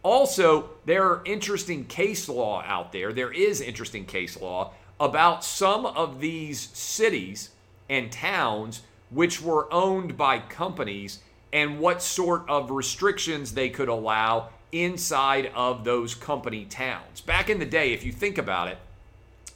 Also, 0.02 0.70
there 0.86 1.04
are 1.04 1.22
interesting 1.24 1.84
case 1.84 2.28
law 2.28 2.62
out 2.66 2.92
there. 2.92 3.12
There 3.12 3.32
is 3.32 3.60
interesting 3.60 4.06
case 4.06 4.40
law 4.40 4.72
about 4.98 5.44
some 5.44 5.86
of 5.86 6.20
these 6.20 6.70
cities 6.72 7.50
and 7.88 8.10
towns 8.10 8.82
which 9.10 9.42
were 9.42 9.72
owned 9.72 10.16
by 10.16 10.38
companies 10.38 11.20
and 11.52 11.80
what 11.80 12.00
sort 12.00 12.48
of 12.48 12.70
restrictions 12.70 13.52
they 13.52 13.68
could 13.68 13.88
allow 13.88 14.50
inside 14.72 15.50
of 15.54 15.84
those 15.84 16.14
company 16.14 16.64
towns. 16.64 17.20
Back 17.20 17.50
in 17.50 17.58
the 17.58 17.66
day, 17.66 17.92
if 17.92 18.04
you 18.04 18.12
think 18.12 18.38
about 18.38 18.68
it, 18.68 18.78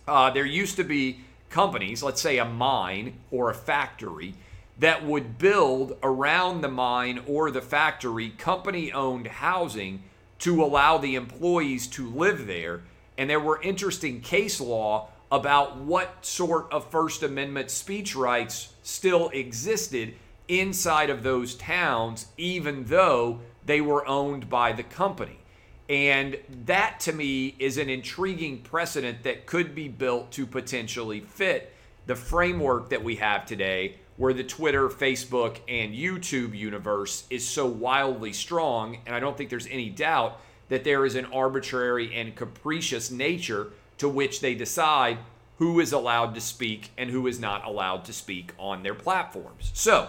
uh, 0.08 0.30
there 0.30 0.44
used 0.44 0.76
to 0.76 0.84
be 0.84 1.20
companies, 1.54 2.02
let's 2.02 2.20
say 2.20 2.38
a 2.38 2.44
mine 2.44 3.16
or 3.30 3.49
a 3.49 3.54
factory, 3.54 4.34
that 4.80 5.06
would 5.06 5.38
build 5.38 5.96
around 6.02 6.61
the 6.61 6.68
mine 6.68 7.23
or 7.28 7.52
the 7.52 7.62
factory 7.62 8.30
company 8.30 8.92
owned 8.92 9.28
housing 9.28 10.02
to 10.40 10.64
allow 10.64 10.99
the 10.99 11.14
employees 11.14 11.87
to 11.87 12.11
live 12.11 12.49
there. 12.49 12.82
And 13.16 13.30
there 13.30 13.38
were 13.38 13.62
interesting 13.62 14.20
case 14.20 14.61
law 14.61 15.11
about 15.30 15.76
what 15.76 16.26
sort 16.26 16.73
of 16.73 16.90
First 16.90 17.23
Amendment 17.23 17.70
speech 17.70 18.16
rights 18.16 18.75
still 18.82 19.28
existed 19.28 20.14
inside 20.49 21.08
of 21.08 21.23
those 21.23 21.54
towns, 21.54 22.26
even 22.37 22.87
though 22.87 23.38
they 23.64 23.80
were 23.80 24.04
owned 24.08 24.50
by 24.50 24.73
the 24.73 24.82
company. 24.82 25.38
And 25.88 26.38
that 26.64 27.00
to 27.00 27.12
me 27.12 27.54
is 27.58 27.76
an 27.76 27.90
intriguing 27.90 28.62
precedent 28.62 29.22
that 29.24 29.46
could 29.46 29.74
be 29.74 29.88
built 29.88 30.30
to 30.32 30.46
potentially 30.46 31.20
fit 31.20 31.74
the 32.06 32.16
framework 32.16 32.90
that 32.90 33.02
we 33.02 33.16
have 33.16 33.46
today, 33.46 33.96
where 34.16 34.32
the 34.32 34.44
Twitter, 34.44 34.88
Facebook, 34.88 35.58
and 35.68 35.94
YouTube 35.94 36.56
universe 36.56 37.24
is 37.30 37.46
so 37.46 37.66
wildly 37.66 38.32
strong. 38.32 38.98
And 39.06 39.14
I 39.14 39.20
don't 39.20 39.36
think 39.36 39.50
there's 39.50 39.66
any 39.66 39.90
doubt 39.90 40.40
that 40.68 40.84
there 40.84 41.04
is 41.04 41.14
an 41.14 41.26
arbitrary 41.26 42.14
and 42.14 42.34
capricious 42.34 43.10
nature 43.10 43.68
to 43.98 44.08
which 44.08 44.40
they 44.40 44.54
decide 44.54 45.18
who 45.58 45.80
is 45.80 45.92
allowed 45.92 46.34
to 46.34 46.40
speak 46.40 46.90
and 46.98 47.10
who 47.10 47.26
is 47.26 47.38
not 47.38 47.64
allowed 47.64 48.04
to 48.06 48.12
speak 48.12 48.52
on 48.58 48.82
their 48.82 48.94
platforms. 48.94 49.70
So, 49.74 50.08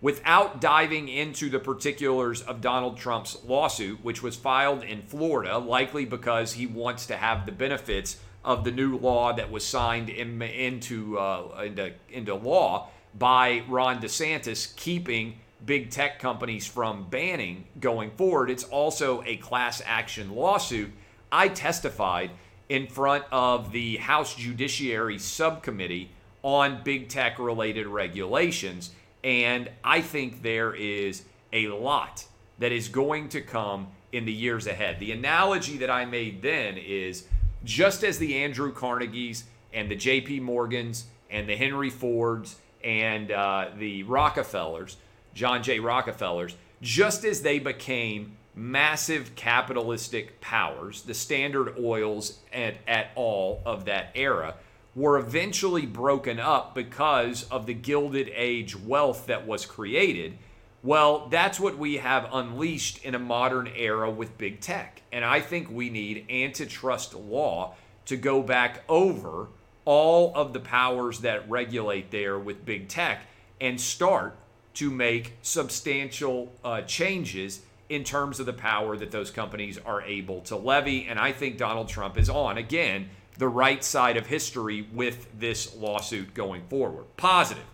without 0.00 0.60
diving 0.60 1.08
into 1.08 1.48
the 1.48 1.58
particulars 1.58 2.42
of 2.42 2.60
Donald 2.60 2.98
Trump's 2.98 3.38
lawsuit, 3.44 4.04
which 4.04 4.22
was 4.22 4.36
filed 4.36 4.82
in 4.82 5.02
Florida, 5.02 5.58
likely 5.58 6.04
because 6.04 6.52
he 6.54 6.66
wants 6.66 7.06
to 7.06 7.16
have 7.16 7.46
the 7.46 7.52
benefits 7.52 8.18
of 8.44 8.64
the 8.64 8.70
new 8.70 8.98
law 8.98 9.32
that 9.32 9.50
was 9.50 9.64
signed 9.64 10.10
in, 10.10 10.42
into, 10.42 11.18
uh, 11.18 11.62
into, 11.64 11.92
into 12.10 12.34
law 12.34 12.88
by 13.18 13.62
Ron 13.68 14.00
DeSantis, 14.00 14.76
keeping 14.76 15.38
big 15.64 15.90
tech 15.90 16.18
companies 16.18 16.66
from 16.66 17.08
banning 17.08 17.64
going 17.80 18.10
forward. 18.10 18.50
It's 18.50 18.64
also 18.64 19.22
a 19.24 19.36
class 19.36 19.80
action 19.86 20.34
lawsuit. 20.34 20.92
I 21.32 21.48
testified 21.48 22.30
in 22.68 22.86
front 22.86 23.24
of 23.32 23.72
the 23.72 23.96
House 23.96 24.34
Judiciary 24.34 25.18
Subcommittee 25.18 26.10
on 26.42 26.82
big 26.84 27.08
tech 27.08 27.38
related 27.38 27.86
regulations 27.86 28.90
and 29.24 29.70
I 29.82 30.02
think 30.02 30.42
there 30.42 30.74
is 30.74 31.22
a 31.52 31.68
lot 31.68 32.26
that 32.58 32.70
is 32.70 32.88
going 32.88 33.30
to 33.30 33.40
come 33.40 33.88
in 34.12 34.26
the 34.26 34.32
years 34.32 34.66
ahead. 34.66 35.00
The 35.00 35.10
analogy 35.10 35.78
that 35.78 35.90
I 35.90 36.04
made 36.04 36.42
then 36.42 36.76
is 36.76 37.26
just 37.64 38.04
as 38.04 38.18
the 38.18 38.36
Andrew 38.36 38.72
Carnegies 38.72 39.44
and 39.72 39.90
the 39.90 39.96
JP 39.96 40.42
Morgans 40.42 41.06
and 41.30 41.48
the 41.48 41.56
Henry 41.56 41.90
Fords 41.90 42.56
and 42.84 43.32
uh, 43.32 43.70
the 43.78 44.02
Rockefellers, 44.04 44.98
John 45.34 45.62
J. 45.62 45.80
Rockefellers, 45.80 46.54
just 46.82 47.24
as 47.24 47.40
they 47.40 47.58
became 47.58 48.36
massive 48.54 49.34
capitalistic 49.34 50.40
powers, 50.40 51.02
the 51.02 51.14
Standard 51.14 51.74
Oils 51.78 52.38
at, 52.52 52.76
at 52.86 53.10
all 53.16 53.62
of 53.64 53.86
that 53.86 54.10
era, 54.14 54.54
were 54.94 55.18
eventually 55.18 55.86
broken 55.86 56.38
up 56.38 56.74
because 56.74 57.44
of 57.50 57.66
the 57.66 57.74
Gilded 57.74 58.30
Age 58.34 58.76
wealth 58.76 59.26
that 59.26 59.46
was 59.46 59.66
created. 59.66 60.38
Well, 60.82 61.28
that's 61.28 61.58
what 61.58 61.78
we 61.78 61.96
have 61.96 62.28
unleashed 62.32 63.04
in 63.04 63.14
a 63.14 63.18
modern 63.18 63.68
era 63.74 64.10
with 64.10 64.38
big 64.38 64.60
tech. 64.60 65.02
And 65.10 65.24
I 65.24 65.40
think 65.40 65.70
we 65.70 65.90
need 65.90 66.26
antitrust 66.30 67.14
law 67.14 67.74
to 68.06 68.16
go 68.16 68.42
back 68.42 68.82
over 68.88 69.48
all 69.84 70.32
of 70.34 70.52
the 70.52 70.60
powers 70.60 71.20
that 71.20 71.48
regulate 71.48 72.10
there 72.10 72.38
with 72.38 72.64
big 72.64 72.88
tech 72.88 73.22
and 73.60 73.80
start 73.80 74.36
to 74.74 74.90
make 74.90 75.34
substantial 75.42 76.52
uh, 76.64 76.82
changes 76.82 77.62
in 77.88 78.02
terms 78.02 78.40
of 78.40 78.46
the 78.46 78.52
power 78.52 78.96
that 78.96 79.10
those 79.10 79.30
companies 79.30 79.78
are 79.78 80.02
able 80.02 80.40
to 80.42 80.56
levy. 80.56 81.06
And 81.06 81.18
I 81.18 81.32
think 81.32 81.58
Donald 81.58 81.88
Trump 81.88 82.18
is 82.18 82.28
on, 82.28 82.58
again, 82.58 83.08
the 83.38 83.48
right 83.48 83.82
side 83.82 84.16
of 84.16 84.26
history 84.26 84.86
with 84.92 85.28
this 85.38 85.74
lawsuit 85.76 86.34
going 86.34 86.62
forward. 86.68 87.04
Positive. 87.16 87.64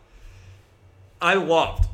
I 1.20 1.34
loved. 1.34 1.86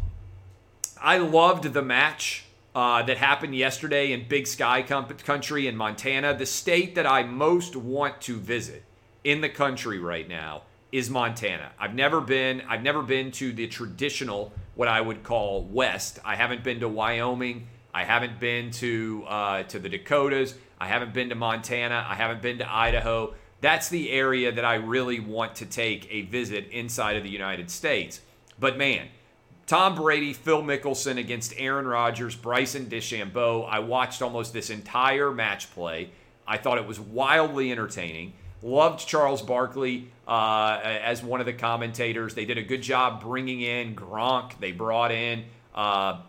I 1.00 1.18
loved 1.18 1.64
the 1.72 1.82
match 1.82 2.44
uh, 2.74 3.02
that 3.02 3.16
happened 3.16 3.54
yesterday 3.54 4.12
in 4.12 4.28
Big 4.28 4.46
Sky 4.46 4.82
Country 4.82 5.66
in 5.66 5.76
Montana. 5.76 6.36
The 6.36 6.46
state 6.46 6.94
that 6.94 7.06
I 7.06 7.22
most 7.22 7.74
want 7.74 8.20
to 8.22 8.36
visit 8.36 8.84
in 9.24 9.40
the 9.40 9.48
country 9.48 9.98
right 9.98 10.28
now 10.28 10.62
is 10.92 11.10
Montana. 11.10 11.72
I've 11.78 11.94
never 11.94 12.20
been. 12.20 12.62
I've 12.68 12.82
never 12.82 13.02
been 13.02 13.32
to 13.32 13.52
the 13.52 13.66
traditional, 13.66 14.52
what 14.74 14.88
I 14.88 15.00
would 15.00 15.24
call 15.24 15.64
West. 15.64 16.20
I 16.24 16.36
haven't 16.36 16.62
been 16.62 16.80
to 16.80 16.88
Wyoming. 16.88 17.66
I 17.92 18.04
haven't 18.04 18.38
been 18.38 18.70
to 18.72 19.24
uh, 19.26 19.62
to 19.64 19.78
the 19.78 19.88
Dakotas. 19.88 20.54
I 20.78 20.86
haven't 20.86 21.12
been 21.12 21.30
to 21.30 21.34
Montana. 21.34 22.06
I 22.08 22.14
haven't 22.14 22.42
been 22.42 22.58
to 22.58 22.70
Idaho 22.70 23.34
that's 23.66 23.88
the 23.88 24.12
area 24.12 24.52
that 24.52 24.64
I 24.64 24.76
really 24.76 25.18
want 25.18 25.56
to 25.56 25.66
take 25.66 26.06
a 26.08 26.22
visit 26.22 26.68
inside 26.70 27.16
of 27.16 27.24
the 27.24 27.28
United 27.28 27.68
States. 27.68 28.20
But 28.60 28.78
man, 28.78 29.08
Tom 29.66 29.96
Brady, 29.96 30.32
Phil 30.32 30.62
Mickelson 30.62 31.18
against 31.18 31.52
Aaron 31.56 31.84
Rodgers, 31.88 32.36
Bryson 32.36 32.86
DeChambeau. 32.86 33.68
I 33.68 33.80
watched 33.80 34.22
almost 34.22 34.52
this 34.52 34.70
entire 34.70 35.32
match 35.32 35.68
play. 35.72 36.10
I 36.46 36.58
thought 36.58 36.78
it 36.78 36.86
was 36.86 37.00
wildly 37.00 37.72
entertaining. 37.72 38.34
Loved 38.62 39.04
Charles 39.04 39.42
Barkley 39.42 40.12
uh, 40.28 40.78
as 40.82 41.24
one 41.24 41.40
of 41.40 41.46
the 41.46 41.52
commentators. 41.52 42.34
They 42.34 42.44
did 42.44 42.58
a 42.58 42.62
good 42.62 42.82
job 42.82 43.20
bringing 43.20 43.62
in 43.62 43.96
Gronk. 43.96 44.60
They 44.60 44.70
brought 44.70 45.10
in 45.10 45.44
uh, 45.74 46.20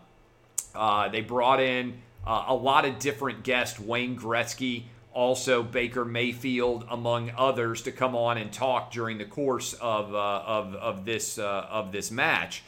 uh, 0.74 1.08
they 1.08 1.20
brought 1.20 1.60
in 1.60 2.00
uh, 2.26 2.46
a 2.48 2.54
lot 2.54 2.84
of 2.84 2.98
different 2.98 3.44
guests. 3.44 3.78
Wayne 3.78 4.18
Gretzky, 4.18 4.84
also 5.18 5.64
Baker 5.64 6.04
Mayfield, 6.04 6.86
among 6.88 7.32
others, 7.36 7.82
to 7.82 7.90
come 7.90 8.14
on 8.14 8.38
and 8.38 8.52
talk 8.52 8.92
during 8.92 9.18
the 9.18 9.24
course 9.24 9.72
of 9.74 10.14
uh, 10.14 10.42
of, 10.46 10.74
of 10.76 11.04
this 11.04 11.38
uh, 11.40 11.66
of 11.68 11.90
this 11.90 12.12
match. 12.12 12.62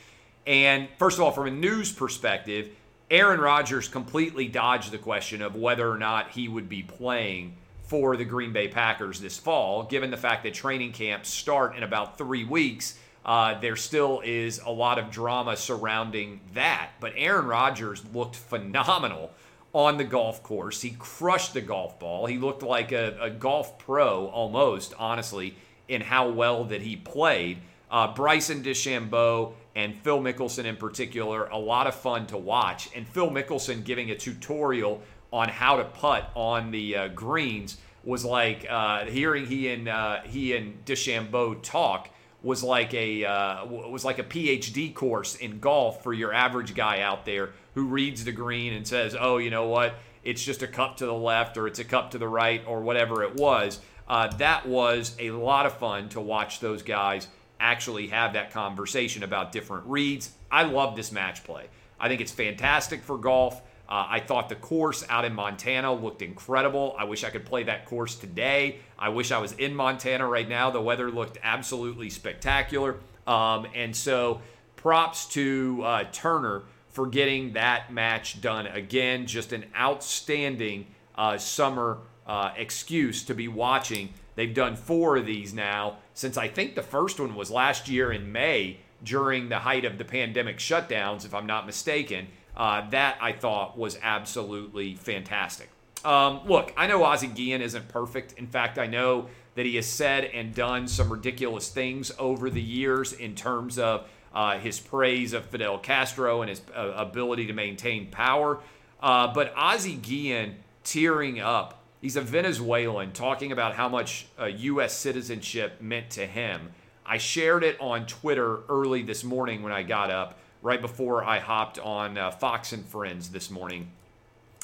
And 0.49 0.89
first 0.99 1.17
of 1.17 1.23
all, 1.23 1.31
from 1.31 1.47
a 1.47 1.53
news 1.53 1.93
perspective, 1.93 2.71
Aaron 3.09 3.41
Rodgers 3.41 3.87
completely 3.87 4.49
dodged 4.49 4.91
the 4.91 4.99
question 4.99 5.43
of 5.43 5.55
whether 5.55 5.89
or 5.89 5.97
not 5.97 6.33
he 6.33 6.49
would 6.49 6.69
be 6.69 6.83
playing 6.83 7.55
for 7.85 8.17
the 8.17 8.25
Green 8.25 8.53
Bay 8.53 8.67
Packers 8.67 9.21
this 9.21 9.39
fall, 9.39 9.85
given 9.85 10.11
the 10.11 10.17
fact 10.17 10.43
that 10.43 10.53
training 10.53 10.91
camps 10.91 11.29
start 11.29 11.77
in 11.77 11.85
about 11.85 12.19
three 12.19 12.45
weeks. 12.45 12.99
Uh, 13.25 13.61
there 13.61 13.77
still 13.77 14.23
is 14.25 14.59
a 14.67 14.71
lot 14.71 14.99
of 14.99 15.11
drama 15.11 15.57
surrounding 15.57 16.41
that. 16.55 16.91
But 16.99 17.13
Aaron 17.17 17.47
Rodgers 17.47 18.03
looked 18.13 18.35
phenomenal 18.35 19.31
on 19.73 19.97
the 19.97 20.05
golf 20.05 20.43
course. 20.43 20.83
He 20.83 20.91
crushed 20.99 21.55
the 21.55 21.61
golf 21.61 21.99
ball. 21.99 22.27
He 22.27 22.39
looked 22.39 22.63
like 22.63 22.93
a, 22.93 23.17
a 23.21 23.31
golf 23.31 23.79
pro 23.79 24.27
almost, 24.29 24.95
honestly, 24.99 25.55
in 25.89 26.01
how 26.01 26.29
well 26.31 26.65
that 26.65 26.83
he 26.83 26.97
played. 26.97 27.59
Uh, 27.91 28.13
Bryson 28.15 28.63
DeChambeau 28.63 29.53
and 29.75 29.97
Phil 29.97 30.21
Mickelson 30.21 30.65
in 30.65 30.77
particular, 30.77 31.47
a 31.47 31.59
lot 31.59 31.87
of 31.87 31.95
fun 31.95 32.27
to 32.29 32.37
watch. 32.37 32.89
And 32.95 33.07
Phil 33.07 33.31
Mickelson 33.31 33.85
giving 33.85 34.11
a 34.11 34.17
tutorial 34.17 35.03
on 35.33 35.49
how 35.49 35.77
to 35.77 35.85
putt 35.85 36.31
on 36.35 36.71
the 36.71 36.97
uh, 36.97 37.09
greens 37.09 37.79
was 38.05 38.25
like 38.25 38.67
uh, 38.69 39.05
hearing 39.07 39.47
he 39.47 39.69
and 39.69 39.89
uh, 39.89 40.21
he 40.23 40.57
and 40.57 40.85
DeChambeau 40.85 41.61
talk 41.63 42.09
was 42.43 42.63
like 42.63 42.95
a 42.95 43.25
uh, 43.25 43.67
was 43.67 44.05
like 44.05 44.19
a 44.19 44.25
PhD 44.25 44.95
course 44.95 45.37
in 45.37 45.59
golf 45.59 46.03
for 46.03 46.13
your 46.13 46.33
average 46.33 46.75
guy 46.75 47.01
out 47.01 47.25
there 47.25 47.51
who 47.75 47.87
reads 47.87 48.25
the 48.25 48.33
green 48.33 48.73
and 48.73 48.87
says, 48.87 49.17
"Oh, 49.19 49.39
you 49.39 49.51
know 49.51 49.69
what? 49.69 49.95
It's 50.23 50.43
just 50.43 50.63
a 50.63 50.67
cup 50.67 50.99
to 50.99 51.07
the 51.07 51.15
left 51.15 51.57
or 51.57 51.67
it's 51.67 51.79
a 51.79 51.85
cup 51.85 52.11
to 52.13 52.19
the 52.19 52.29
right 52.29 52.63
or 52.67 52.81
whatever 52.81 53.23
it 53.23 53.35
was." 53.37 53.81
Uh, 54.09 54.27
that 54.39 54.67
was 54.67 55.15
a 55.19 55.31
lot 55.31 55.67
of 55.67 55.77
fun 55.79 56.09
to 56.11 56.21
watch 56.21 56.61
those 56.61 56.83
guys 56.83 57.29
actually 57.61 58.09
have 58.09 58.33
that 58.33 58.51
conversation 58.51 59.23
about 59.23 59.53
different 59.53 59.87
reads. 59.87 60.33
I 60.51 60.65
love 60.65 60.97
this 60.97 61.13
match 61.13 61.45
play. 61.45 61.67
I 62.01 62.09
think 62.09 62.21
it's 62.21 62.33
fantastic 62.33 63.03
for 63.03 63.19
golf. 63.19 63.61
Uh, 63.91 64.07
I 64.09 64.21
thought 64.21 64.49
the 64.49 64.55
course 64.55 65.05
out 65.09 65.25
in 65.25 65.35
Montana 65.35 65.93
looked 65.93 66.23
incredible. 66.23 66.95
I 66.97 67.05
wish 67.05 67.25
I 67.25 67.31
could 67.31 67.45
play 67.45 67.65
that 67.65 67.87
course 67.87 68.15
today. 68.15 68.79
I 68.97 69.09
wish 69.09 69.33
I 69.33 69.39
was 69.39 69.53
in 69.53 69.75
Montana 69.75 70.29
right 70.29 70.49
now. 70.49 70.71
The 70.71 70.81
weather 70.81 71.11
looked 71.11 71.39
absolutely 71.43 72.09
spectacular. 72.09 72.97
Um, 73.27 73.67
and 73.75 73.95
so, 73.95 74.43
props 74.77 75.27
to 75.31 75.83
uh, 75.85 76.05
Turner 76.13 76.63
for 76.89 77.07
getting 77.07 77.55
that 77.55 77.93
match 77.93 78.41
done 78.41 78.69
again. 78.69 79.27
Just 79.27 79.53
an 79.53 79.65
outstanding 79.77 80.87
uh, 81.17 81.37
summer 81.37 81.99
uh, 82.27 82.53
excuse 82.57 83.25
to 83.25 83.35
be 83.35 83.49
watching. 83.49 84.15
They've 84.37 84.55
done 84.55 84.77
four 84.77 85.17
of 85.17 85.27
these 85.27 85.53
now 85.53 85.97
since 86.15 86.37
I 86.37 86.47
think 86.47 86.77
the 86.77 86.83
first 86.83 87.19
one 87.19 87.35
was 87.35 87.51
last 87.51 87.89
year 87.89 88.13
in 88.13 88.31
May 88.31 88.79
during 89.03 89.49
the 89.49 89.59
height 89.59 89.85
of 89.85 89.99
the 89.99 90.05
pandemic 90.05 90.59
shutdowns, 90.59 91.25
if 91.25 91.35
I'm 91.35 91.47
not 91.47 91.67
mistaken. 91.67 92.29
Uh, 92.61 92.87
that 92.91 93.17
I 93.23 93.33
thought 93.33 93.79
was 93.79 93.99
absolutely 94.03 94.95
fantastic. 94.95 95.71
Um, 96.05 96.43
look, 96.45 96.75
I 96.77 96.89
know 96.89 97.03
Ozzie 97.03 97.27
Guillen 97.29 97.63
isn't 97.63 97.89
perfect. 97.89 98.35
In 98.35 98.47
fact, 98.47 98.79
I 98.79 98.87
know 98.87 99.29
that 99.55 99.65
he 99.65 99.77
has 99.77 99.87
said 99.87 100.25
and 100.27 100.55
done 100.55 100.87
some 100.87 101.11
ridiculous 101.11 101.71
things 101.71 102.13
over 102.19 102.51
the 102.51 102.61
years 102.61 103.15
in 103.15 103.35
terms 103.35 103.79
of 103.79 104.07
uh, 104.35 104.59
his 104.59 104.79
praise 104.79 105.33
of 105.33 105.47
Fidel 105.47 105.79
Castro 105.79 106.43
and 106.43 106.51
his 106.51 106.61
uh, 106.77 106.93
ability 106.97 107.47
to 107.47 107.55
maintain 107.55 108.11
power. 108.11 108.61
Uh, 109.03 109.33
but 109.33 109.55
Ozzie 109.57 109.97
Guillen 109.97 110.57
tearing 110.85 111.41
up. 111.41 111.83
He's 112.03 112.17
a 112.17 112.21
Venezuelan 112.21 113.13
talking 113.13 113.53
about 113.53 113.75
how 113.75 113.89
much 113.89 114.27
U.S. 114.39 114.91
Uh, 114.91 114.93
citizenship 114.93 115.81
meant 115.81 116.11
to 116.11 116.27
him. 116.27 116.73
I 117.07 117.17
shared 117.17 117.65
it 117.65 117.81
on 117.81 118.05
Twitter 118.05 118.59
early 118.69 119.03
this 119.03 119.25
morning 119.25 119.63
when 119.63 119.73
I 119.73 119.83
got 119.83 120.11
up 120.11 120.39
right 120.63 120.81
before 120.81 121.25
I 121.25 121.39
hopped 121.39 121.79
on 121.79 122.19
uh, 122.19 122.31
Fox 122.31 122.73
and 122.73 122.85
Friends 122.85 123.31
this 123.31 123.51
morning. 123.51 123.91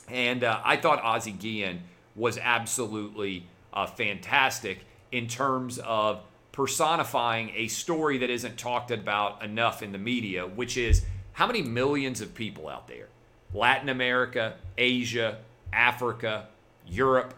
And 0.08 0.44
uh, 0.44 0.60
I 0.64 0.76
thought 0.76 1.02
Ozzie 1.02 1.32
Guillen 1.32 1.82
was 2.14 2.38
absolutely 2.38 3.46
uh, 3.72 3.86
fantastic 3.86 4.80
in 5.12 5.26
terms 5.26 5.78
of 5.78 6.20
personifying 6.52 7.50
a 7.54 7.68
story 7.68 8.18
that 8.18 8.30
isn't 8.30 8.56
talked 8.56 8.90
about 8.90 9.42
enough 9.44 9.82
in 9.82 9.92
the 9.92 9.98
media, 9.98 10.46
which 10.46 10.76
is 10.76 11.04
how 11.32 11.46
many 11.46 11.60
millions 11.60 12.20
of 12.20 12.34
people 12.34 12.68
out 12.68 12.88
there, 12.88 13.08
Latin 13.52 13.90
America, 13.90 14.54
Asia, 14.78 15.38
Africa, 15.72 16.46
Europe, 16.86 17.34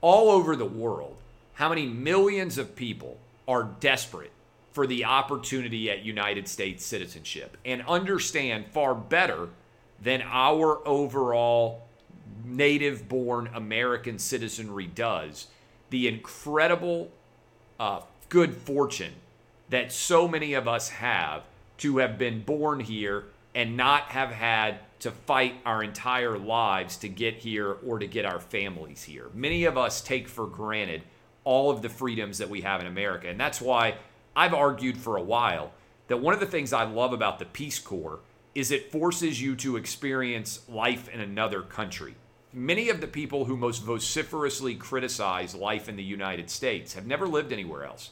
all 0.00 0.30
over 0.30 0.56
the 0.56 0.64
world, 0.64 1.16
how 1.54 1.68
many 1.68 1.86
millions 1.86 2.56
of 2.56 2.74
people 2.74 3.18
are 3.46 3.64
desperate 3.80 4.32
for 4.72 4.86
the 4.86 5.04
opportunity 5.04 5.90
at 5.90 6.04
United 6.04 6.48
States 6.48 6.84
citizenship 6.84 7.56
and 7.64 7.82
understand 7.86 8.66
far 8.66 8.94
better 8.94 9.48
than 10.00 10.22
our 10.22 10.86
overall 10.86 11.82
native 12.44 13.08
born 13.08 13.48
American 13.54 14.18
citizenry 14.18 14.86
does 14.86 15.46
the 15.90 16.08
incredible 16.08 17.10
uh, 17.78 18.00
good 18.28 18.54
fortune 18.54 19.12
that 19.68 19.92
so 19.92 20.26
many 20.26 20.54
of 20.54 20.66
us 20.66 20.88
have 20.88 21.42
to 21.78 21.98
have 21.98 22.18
been 22.18 22.42
born 22.42 22.80
here 22.80 23.24
and 23.54 23.76
not 23.76 24.04
have 24.04 24.30
had 24.30 24.78
to 25.00 25.10
fight 25.10 25.54
our 25.66 25.82
entire 25.82 26.38
lives 26.38 26.96
to 26.96 27.08
get 27.08 27.34
here 27.34 27.76
or 27.86 27.98
to 27.98 28.06
get 28.06 28.24
our 28.24 28.40
families 28.40 29.02
here. 29.02 29.26
Many 29.34 29.64
of 29.64 29.76
us 29.76 30.00
take 30.00 30.28
for 30.28 30.46
granted 30.46 31.02
all 31.44 31.70
of 31.70 31.82
the 31.82 31.88
freedoms 31.88 32.38
that 32.38 32.48
we 32.48 32.60
have 32.60 32.80
in 32.80 32.86
America. 32.86 33.28
And 33.28 33.38
that's 33.38 33.60
why 33.60 33.96
I've 34.34 34.54
argued 34.54 34.96
for 34.96 35.16
a 35.16 35.22
while 35.22 35.72
that 36.08 36.20
one 36.20 36.34
of 36.34 36.40
the 36.40 36.46
things 36.46 36.72
I 36.72 36.84
love 36.84 37.12
about 37.12 37.38
the 37.38 37.44
Peace 37.44 37.78
Corps 37.78 38.20
is 38.54 38.70
it 38.70 38.92
forces 38.92 39.40
you 39.40 39.56
to 39.56 39.76
experience 39.76 40.60
life 40.68 41.08
in 41.08 41.20
another 41.20 41.62
country. 41.62 42.14
Many 42.52 42.90
of 42.90 43.00
the 43.00 43.06
people 43.06 43.46
who 43.46 43.56
most 43.56 43.82
vociferously 43.82 44.74
criticize 44.74 45.54
life 45.54 45.88
in 45.88 45.96
the 45.96 46.02
United 46.02 46.50
States 46.50 46.94
have 46.94 47.06
never 47.06 47.26
lived 47.26 47.52
anywhere 47.52 47.84
else, 47.84 48.10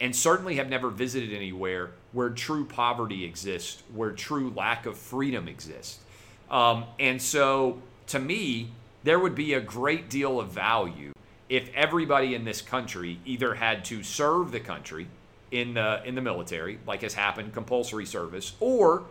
and 0.00 0.16
certainly 0.16 0.56
have 0.56 0.68
never 0.68 0.88
visited 0.88 1.32
anywhere 1.32 1.90
where 2.12 2.30
true 2.30 2.64
poverty 2.64 3.24
exists, 3.24 3.82
where 3.94 4.12
true 4.12 4.50
lack 4.56 4.86
of 4.86 4.96
freedom 4.96 5.46
exists. 5.46 5.98
Um, 6.50 6.84
and 6.98 7.20
so, 7.20 7.82
to 8.08 8.18
me, 8.18 8.70
there 9.04 9.18
would 9.18 9.34
be 9.34 9.54
a 9.54 9.60
great 9.60 10.08
deal 10.08 10.40
of 10.40 10.48
value 10.48 11.12
if 11.48 11.70
everybody 11.74 12.34
in 12.34 12.44
this 12.44 12.62
country 12.62 13.20
either 13.26 13.54
had 13.54 13.84
to 13.86 14.02
serve 14.02 14.52
the 14.52 14.60
country 14.60 15.06
in 15.52 15.74
the 15.74 16.02
in 16.04 16.16
the 16.16 16.20
military, 16.20 16.80
like 16.86 17.02
has 17.02 17.14
happened, 17.14 17.52
compulsory 17.52 18.06
service, 18.06 18.54
or 18.58 19.04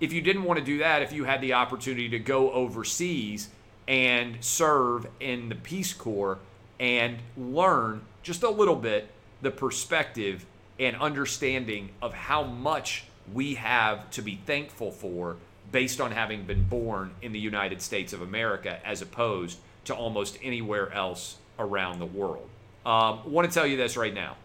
if 0.00 0.12
you 0.12 0.20
didn't 0.20 0.42
want 0.42 0.58
to 0.58 0.64
do 0.64 0.78
that, 0.78 1.02
if 1.02 1.12
you 1.12 1.22
had 1.22 1.40
the 1.40 1.52
opportunity 1.52 2.08
to 2.08 2.18
go 2.18 2.50
overseas 2.50 3.50
and 3.86 4.42
serve 4.42 5.06
in 5.20 5.48
the 5.48 5.54
Peace 5.54 5.92
Corps 5.92 6.38
and 6.80 7.18
learn 7.36 8.02
just 8.24 8.42
a 8.42 8.50
little 8.50 8.74
bit 8.74 9.08
the 9.42 9.50
perspective 9.50 10.44
and 10.80 10.96
understanding 10.96 11.90
of 12.00 12.14
how 12.14 12.42
much 12.42 13.04
we 13.32 13.54
have 13.54 14.10
to 14.10 14.22
be 14.22 14.40
thankful 14.46 14.90
for 14.90 15.36
based 15.70 16.00
on 16.00 16.10
having 16.10 16.44
been 16.44 16.64
born 16.64 17.12
in 17.22 17.32
the 17.32 17.38
United 17.38 17.80
States 17.80 18.12
of 18.12 18.22
America 18.22 18.80
as 18.84 19.02
opposed 19.02 19.58
to 19.84 19.94
almost 19.94 20.38
anywhere 20.42 20.92
else 20.92 21.36
around 21.58 21.98
the 21.98 22.06
world. 22.06 22.48
Um, 22.84 23.30
want 23.30 23.48
to 23.48 23.54
tell 23.54 23.66
you 23.66 23.76
this 23.76 23.96
right 23.96 24.14
now. 24.14 24.36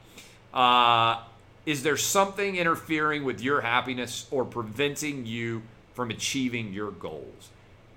Uh, 0.53 1.21
is 1.67 1.83
there 1.83 1.97
something 1.97 2.55
interfering 2.55 3.25
with 3.25 3.41
your 3.41 3.59
happiness 3.59 4.25
or 4.31 4.45
preventing 4.45 5.25
you 5.25 5.61
from 5.93 6.09
achieving 6.09 6.71
your 6.71 6.91
goals? 6.91 7.49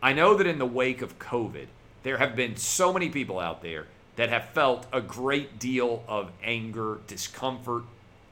I 0.03 0.13
know 0.13 0.35
that 0.35 0.47
in 0.49 0.59
the 0.59 0.67
wake 0.67 1.03
of 1.03 1.21
COVID, 1.21 1.67
there 2.03 2.19
have 2.19 2.35
been 2.35 2.57
so 2.57 2.93
many 2.93 3.11
people 3.11 3.39
out 3.39 3.63
there 3.63 3.87
that 4.17 4.29
have 4.29 4.49
felt 4.49 4.89
a 4.93 5.01
great 5.01 5.61
deal 5.61 6.03
of 6.09 6.33
anger, 6.43 6.99
discomfort, 7.07 7.85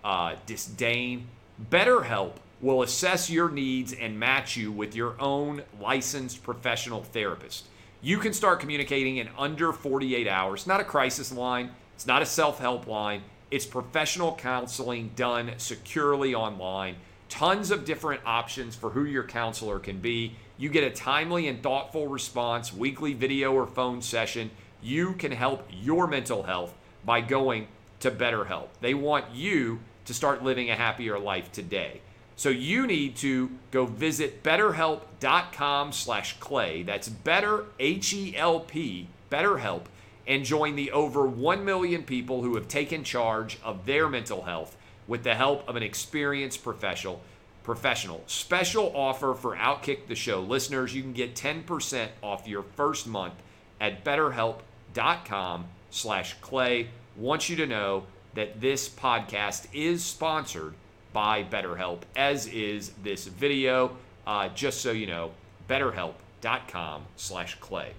uh, 0.02 0.34
disdain. 0.44 1.28
BetterHelp 1.70 2.32
will 2.60 2.82
assess 2.82 3.30
your 3.30 3.48
needs 3.48 3.92
and 3.92 4.18
match 4.18 4.56
you 4.56 4.72
with 4.72 4.96
your 4.96 5.14
own 5.20 5.62
licensed 5.80 6.42
professional 6.42 7.04
therapist. 7.04 7.66
You 8.02 8.18
can 8.18 8.32
start 8.32 8.58
communicating 8.58 9.18
in 9.18 9.28
under 9.38 9.72
48 9.72 10.26
hours. 10.26 10.66
Not 10.66 10.80
a 10.80 10.84
crisis 10.84 11.30
line, 11.30 11.70
it's 11.94 12.08
not 12.08 12.22
a 12.22 12.26
self 12.26 12.58
help 12.58 12.88
line. 12.88 13.22
It's 13.50 13.64
professional 13.64 14.34
counseling 14.34 15.12
done 15.16 15.52
securely 15.56 16.34
online. 16.34 16.96
Tons 17.28 17.70
of 17.70 17.84
different 17.84 18.20
options 18.26 18.74
for 18.74 18.90
who 18.90 19.04
your 19.04 19.24
counselor 19.24 19.78
can 19.78 20.00
be. 20.00 20.34
You 20.58 20.68
get 20.68 20.84
a 20.84 20.90
timely 20.90 21.48
and 21.48 21.62
thoughtful 21.62 22.08
response, 22.08 22.72
weekly 22.72 23.14
video 23.14 23.52
or 23.52 23.66
phone 23.66 24.02
session. 24.02 24.50
You 24.82 25.14
can 25.14 25.32
help 25.32 25.66
your 25.70 26.06
mental 26.06 26.42
health 26.42 26.74
by 27.04 27.20
going 27.22 27.68
to 28.00 28.10
BetterHelp. 28.10 28.68
They 28.80 28.94
want 28.94 29.34
you 29.34 29.80
to 30.04 30.14
start 30.14 30.42
living 30.42 30.70
a 30.70 30.74
happier 30.74 31.18
life 31.18 31.50
today. 31.50 32.00
So 32.36 32.50
you 32.50 32.86
need 32.86 33.16
to 33.16 33.50
go 33.70 33.86
visit 33.86 34.42
betterhelp.com 34.42 35.92
slash 35.92 36.38
clay. 36.38 36.82
That's 36.82 37.08
better, 37.08 37.64
H-E-L-P, 37.80 39.08
BetterHelp, 39.30 39.82
and 40.28 40.44
join 40.44 40.76
the 40.76 40.92
over 40.92 41.26
1 41.26 41.64
million 41.64 42.04
people 42.04 42.42
who 42.42 42.54
have 42.54 42.68
taken 42.68 43.02
charge 43.02 43.58
of 43.64 43.86
their 43.86 44.08
mental 44.08 44.42
health 44.42 44.76
with 45.08 45.24
the 45.24 45.34
help 45.34 45.66
of 45.66 45.74
an 45.74 45.82
experienced 45.82 46.62
professional. 46.62 47.20
Professional. 47.64 48.22
Special 48.26 48.94
offer 48.94 49.34
for 49.34 49.56
Outkick 49.56 50.06
the 50.06 50.14
Show 50.14 50.40
listeners. 50.40 50.94
You 50.94 51.02
can 51.02 51.14
get 51.14 51.34
10% 51.34 52.08
off 52.22 52.46
your 52.46 52.62
first 52.62 53.06
month 53.06 53.34
at 53.80 54.04
betterhelp.com 54.04 55.64
slash 55.90 56.34
clay. 56.40 56.88
Want 57.16 57.48
you 57.48 57.56
to 57.56 57.66
know 57.66 58.04
that 58.34 58.60
this 58.60 58.88
podcast 58.88 59.66
is 59.72 60.04
sponsored 60.04 60.74
by 61.12 61.42
BetterHelp, 61.42 62.02
as 62.16 62.46
is 62.46 62.90
this 63.02 63.26
video. 63.26 63.96
Uh, 64.26 64.48
just 64.48 64.82
so 64.82 64.92
you 64.92 65.06
know, 65.06 65.30
betterhelp.com 65.68 67.02
slash 67.16 67.54
clay. 67.60 67.92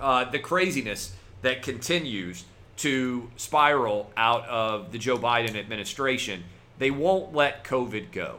Uh, 0.00 0.24
the 0.24 0.38
craziness 0.38 1.12
that 1.46 1.62
continues 1.62 2.44
to 2.76 3.30
spiral 3.36 4.10
out 4.16 4.44
of 4.48 4.90
the 4.90 4.98
Joe 4.98 5.16
Biden 5.16 5.56
administration, 5.56 6.42
they 6.78 6.90
won't 6.90 7.32
let 7.32 7.62
COVID 7.62 8.10
go. 8.10 8.38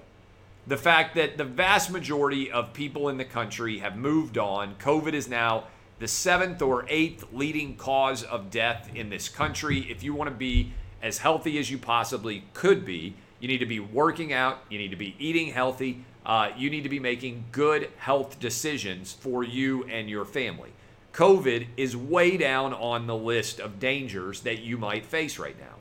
The 0.68 0.76
fact 0.76 1.16
that 1.16 1.38
the 1.38 1.46
vast 1.46 1.90
majority 1.90 2.52
of 2.52 2.74
people 2.74 3.08
in 3.08 3.16
the 3.16 3.24
country 3.24 3.78
have 3.78 3.96
moved 3.96 4.38
on, 4.38 4.76
COVID 4.76 5.14
is 5.14 5.30
now 5.30 5.64
the 6.00 6.08
seventh 6.08 6.62
or 6.62 6.86
eighth 6.90 7.26
leading 7.32 7.78
cause 7.78 8.24
of 8.24 8.52
death 8.52 8.92
in 8.94 9.10
this 9.10 9.30
country. 9.30 9.90
If 9.90 10.04
you 10.04 10.14
want 10.14 10.30
to 10.30 10.36
be 10.36 10.74
as 11.02 11.20
healthy 11.20 11.58
as 11.58 11.72
you 11.72 11.78
possibly 11.78 12.44
could 12.54 12.86
be, 12.86 13.16
you 13.40 13.48
need 13.48 13.60
to 13.60 13.66
be 13.66 13.80
working 13.80 14.34
out, 14.34 14.60
you 14.70 14.78
need 14.78 14.92
to 14.92 14.98
be 14.98 15.16
eating 15.18 15.54
healthy, 15.54 16.04
uh, 16.26 16.50
you 16.58 16.70
need 16.70 16.84
to 16.84 16.90
be 16.90 17.00
making 17.00 17.46
good 17.54 17.90
health 18.00 18.38
decisions 18.42 19.14
for 19.14 19.46
you 19.46 19.86
and 19.86 20.10
your 20.10 20.26
family. 20.26 20.74
COVID 21.14 21.68
is 21.78 21.96
way 21.98 22.38
down 22.38 22.74
on 22.74 23.08
the 23.08 23.16
list 23.16 23.60
of 23.60 23.80
dangers 23.80 24.42
that 24.42 24.60
you 24.60 24.78
might 24.78 25.06
face 25.06 25.40
right 25.40 25.60
now. 25.60 25.76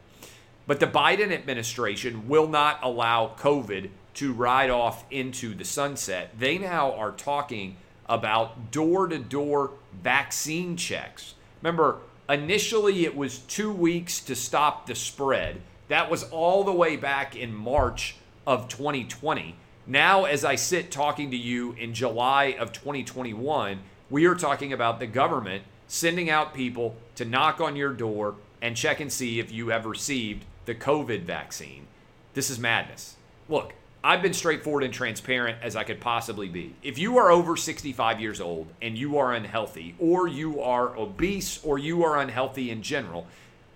But 0.67 0.81
the 0.81 0.87
Biden 0.87 1.33
administration 1.33 2.29
will 2.29 2.49
not 2.49 2.81
allow 2.83 3.35
COVID 3.39 3.91
to 4.15 4.33
ride 4.33 4.71
off 4.71 5.05
into 5.11 5.55
the 5.55 5.65
sunset. 5.65 6.31
They 6.39 6.59
now 6.59 6.93
are 6.93 7.13
talking 7.13 7.77
about 8.07 8.71
door 8.71 9.09
to 9.09 9.19
door 9.19 9.73
vaccine 10.03 10.77
checks. 10.77 11.35
Remember, 11.63 11.99
initially 12.29 13.05
it 13.05 13.17
was 13.17 13.39
two 13.41 13.73
weeks 13.73 14.21
to 14.21 14.35
stop 14.35 14.87
the 14.87 14.95
spread. 14.95 15.61
That 15.89 16.11
was 16.11 16.25
all 16.25 16.65
the 16.65 16.73
way 16.73 16.97
back 16.97 17.37
in 17.37 17.55
March 17.55 18.17
of 18.47 18.69
2020. 18.69 19.55
Now, 19.87 20.25
as 20.25 20.45
I 20.45 20.57
sit 20.57 20.91
talking 20.91 21.31
to 21.31 21.37
you 21.37 21.73
in 21.73 21.95
July 21.95 22.57
of 22.59 22.73
2021, 22.73 23.79
we 24.11 24.27
are 24.27 24.35
talking 24.35 24.73
about 24.73 25.01
the 25.01 25.07
government 25.07 25.65
sending 25.89 26.31
out 26.31 26.55
people 26.55 26.97
to 27.15 27.25
knock 27.25 27.61
on 27.61 27.77
your 27.77 27.93
door 27.93 28.35
and 28.63 28.77
check 28.77 29.01
and 29.01 29.13
see 29.13 29.39
if 29.39 29.53
you 29.53 29.69
have 29.69 29.87
received 29.87 30.45
the 30.65 30.75
COVID 30.75 31.23
vaccine. 31.23 31.87
This 32.35 32.51
is 32.51 32.59
madness. 32.59 33.17
Look, 33.49 33.75
I've 34.03 34.23
been 34.23 34.35
straightforward 34.35 34.85
and 34.85 34.95
transparent 34.95 35.59
as 35.63 35.75
I 35.75 35.85
could 35.85 36.01
possibly 36.01 36.49
be. 36.49 36.75
If 36.83 36.99
you 36.99 37.19
are 37.19 37.31
over 37.31 37.57
65 37.57 38.21
years 38.21 38.41
old 38.41 38.69
and 38.81 38.97
you 38.97 39.19
are 39.19 39.35
unhealthy, 39.35 39.97
or 39.99 40.29
you 40.29 40.61
are 40.61 40.97
obese, 40.97 41.63
or 41.65 41.79
you 41.79 42.05
are 42.05 42.21
unhealthy 42.21 42.71
in 42.71 42.83
general, 42.83 43.27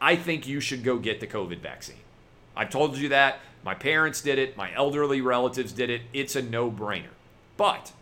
I 0.01 0.17
think 0.17 0.47
you 0.47 0.61
should 0.61 0.85
go 0.85 0.99
get 0.99 1.21
the 1.21 1.27
COVID 1.27 1.59
vaccine. 1.59 1.97
I've 2.57 2.71
told 2.71 2.97
you 2.97 3.09
that. 3.09 3.41
My 3.65 3.75
parents 3.75 4.23
did 4.23 4.39
it. 4.39 4.57
My 4.57 4.73
elderly 4.75 5.21
relatives 5.21 5.73
did 5.73 5.91
it. 5.91 6.03
It's 6.13 6.37
a 6.37 6.43
no 6.43 6.71
brainer. 6.71 7.15
But 7.57 7.93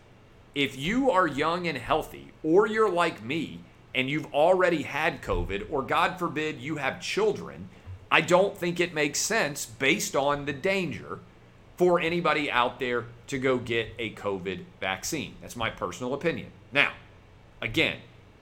if 0.55 0.77
you 0.77 1.11
are 1.11 1.27
young 1.27 1.67
and 1.67 1.77
healthy, 1.77 2.31
or 2.43 2.67
you're 2.67 2.91
like 2.91 3.23
me 3.23 3.59
and 3.95 4.09
you've 4.09 4.33
already 4.33 4.83
had 4.83 5.21
COVID, 5.21 5.71
or 5.71 5.81
God 5.81 6.19
forbid 6.19 6.59
you 6.61 6.77
have 6.77 7.01
children, 7.01 7.69
I 8.11 8.21
don't 8.21 8.57
think 8.57 8.79
it 8.79 8.93
makes 8.93 9.19
sense 9.19 9.65
based 9.65 10.15
on 10.15 10.45
the 10.45 10.53
danger 10.53 11.19
for 11.77 11.99
anybody 11.99 12.51
out 12.51 12.79
there 12.79 13.05
to 13.27 13.37
go 13.37 13.57
get 13.57 13.89
a 13.97 14.13
COVID 14.13 14.63
vaccine. 14.79 15.35
That's 15.41 15.55
my 15.55 15.69
personal 15.69 16.13
opinion. 16.13 16.51
Now, 16.71 16.93
again, 17.61 17.97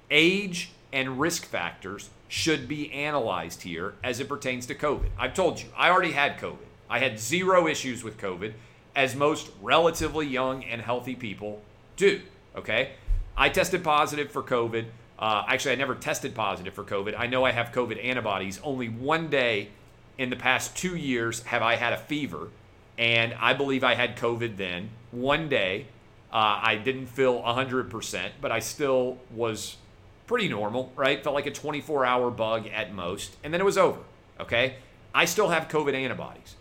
age 0.10 0.72
and 0.92 1.20
risk 1.20 1.46
factors 1.46 2.10
should 2.28 2.68
be 2.68 2.92
analyzed 2.92 3.62
here 3.62 3.94
as 4.04 4.20
it 4.20 4.28
pertains 4.28 4.66
to 4.68 4.76
COVID. 4.76 5.10
I've 5.18 5.34
told 5.34 5.62
you, 5.62 5.68
I 5.78 5.90
already 5.90 6.14
had 6.14 6.38
COVID. 6.40 6.58
I 6.90 7.00
had 7.00 7.20
zero 7.20 7.68
issues 7.68 8.04
with 8.04 8.18
COVID, 8.18 8.54
as 8.96 9.16
most 9.16 9.52
relatively 9.62 10.26
young 10.26 10.64
and 10.64 10.82
healthy 10.82 11.16
people 11.16 11.62
do. 11.98 12.22
Okay? 12.56 12.92
I 13.36 13.50
tested 13.50 13.84
positive 13.84 14.32
for 14.32 14.42
COVID. 14.42 14.86
Uh, 15.20 15.44
actually, 15.48 15.74
I 15.74 15.76
never 15.76 15.96
tested 15.96 16.34
positive 16.34 16.74
for 16.74 16.84
COVID. 16.84 17.16
I 17.18 17.28
know 17.28 17.44
I 17.44 17.52
have 17.52 17.72
COVID 17.72 18.04
antibodies. 18.04 18.60
Only 18.64 18.88
one 18.88 19.30
day 19.30 19.70
in 20.18 20.30
the 20.30 20.36
past 20.36 20.76
two 20.76 20.96
years 20.96 21.44
have 21.44 21.62
I 21.62 21.76
had 21.76 21.94
a 21.94 21.98
fever, 21.98 22.50
and 22.98 23.34
I 23.40 23.54
believe 23.54 23.84
I 23.84 23.96
had 23.96 24.16
COVID 24.16 24.58
then. 24.58 24.90
One 25.12 25.50
day, 25.50 25.88
uh, 26.32 26.60
I 26.64 26.76
didn't 26.76 27.08
feel 27.08 27.42
100%, 27.42 28.30
but 28.42 28.52
I 28.52 28.60
still 28.60 29.18
was 29.32 29.78
pretty 30.26 30.50
normal, 30.50 30.92
right? 30.96 31.24
Felt 31.24 31.36
like 31.36 31.46
a 31.46 31.52
24 31.52 32.06
hour 32.06 32.30
bug 32.30 32.68
at 32.68 32.94
most, 32.94 33.36
and 33.44 33.54
then 33.54 33.62
it 33.62 33.66
was 33.66 33.78
over, 33.78 34.02
okay? 34.40 34.76
I 35.14 35.26
still 35.26 35.50
have 35.50 35.68
COVID 35.68 35.94
antibodies. 35.94 36.56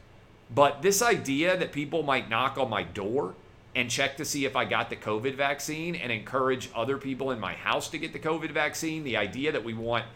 But 0.55 0.83
this 0.83 1.03
idea 1.03 1.57
that 1.57 1.73
people 1.73 2.03
might 2.03 2.31
knock 2.31 2.57
on 2.57 2.71
my 2.71 2.85
door 2.85 3.35
and 3.77 3.91
check 3.91 4.17
to 4.17 4.25
see 4.25 4.47
if 4.47 4.57
I 4.57 4.65
got 4.65 4.89
the 4.89 4.97
COVID 4.97 5.35
vaccine 5.35 5.95
and 5.95 6.11
encourage 6.11 6.71
other 6.75 6.97
people 6.97 7.31
in 7.31 7.39
my 7.39 7.53
house 7.53 7.91
to 7.91 7.99
get 7.99 8.15
the 8.15 8.19
COVID 8.19 8.51
vaccine, 8.51 9.05
the 9.05 9.19
idea 9.19 9.53
that 9.53 9.63
we 9.63 9.75
want 9.75 10.07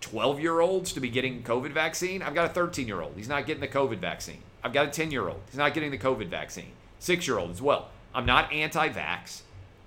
12 0.00 0.40
year 0.40 0.58
olds 0.60 0.92
to 0.92 1.00
be 1.00 1.08
getting 1.08 1.44
COVID 1.44 1.70
vaccine, 1.70 2.22
I've 2.22 2.34
got 2.34 2.50
a 2.50 2.52
13 2.52 2.88
year 2.88 3.00
old. 3.00 3.12
He's 3.16 3.28
not 3.28 3.46
getting 3.46 3.60
the 3.60 3.68
COVID 3.68 4.00
vaccine. 4.00 4.42
I've 4.64 4.72
got 4.72 4.88
a 4.88 4.90
10 4.90 5.12
year 5.12 5.28
old. 5.28 5.40
He's 5.46 5.56
not 5.56 5.74
getting 5.74 5.92
the 5.92 5.98
COVID 5.98 6.26
vaccine. 6.26 6.72
Six 6.98 7.28
year 7.28 7.38
old 7.38 7.52
as 7.52 7.62
well. 7.62 7.88
I'm 8.12 8.26
not 8.26 8.52
anti 8.52 8.88
vax. 8.88 9.42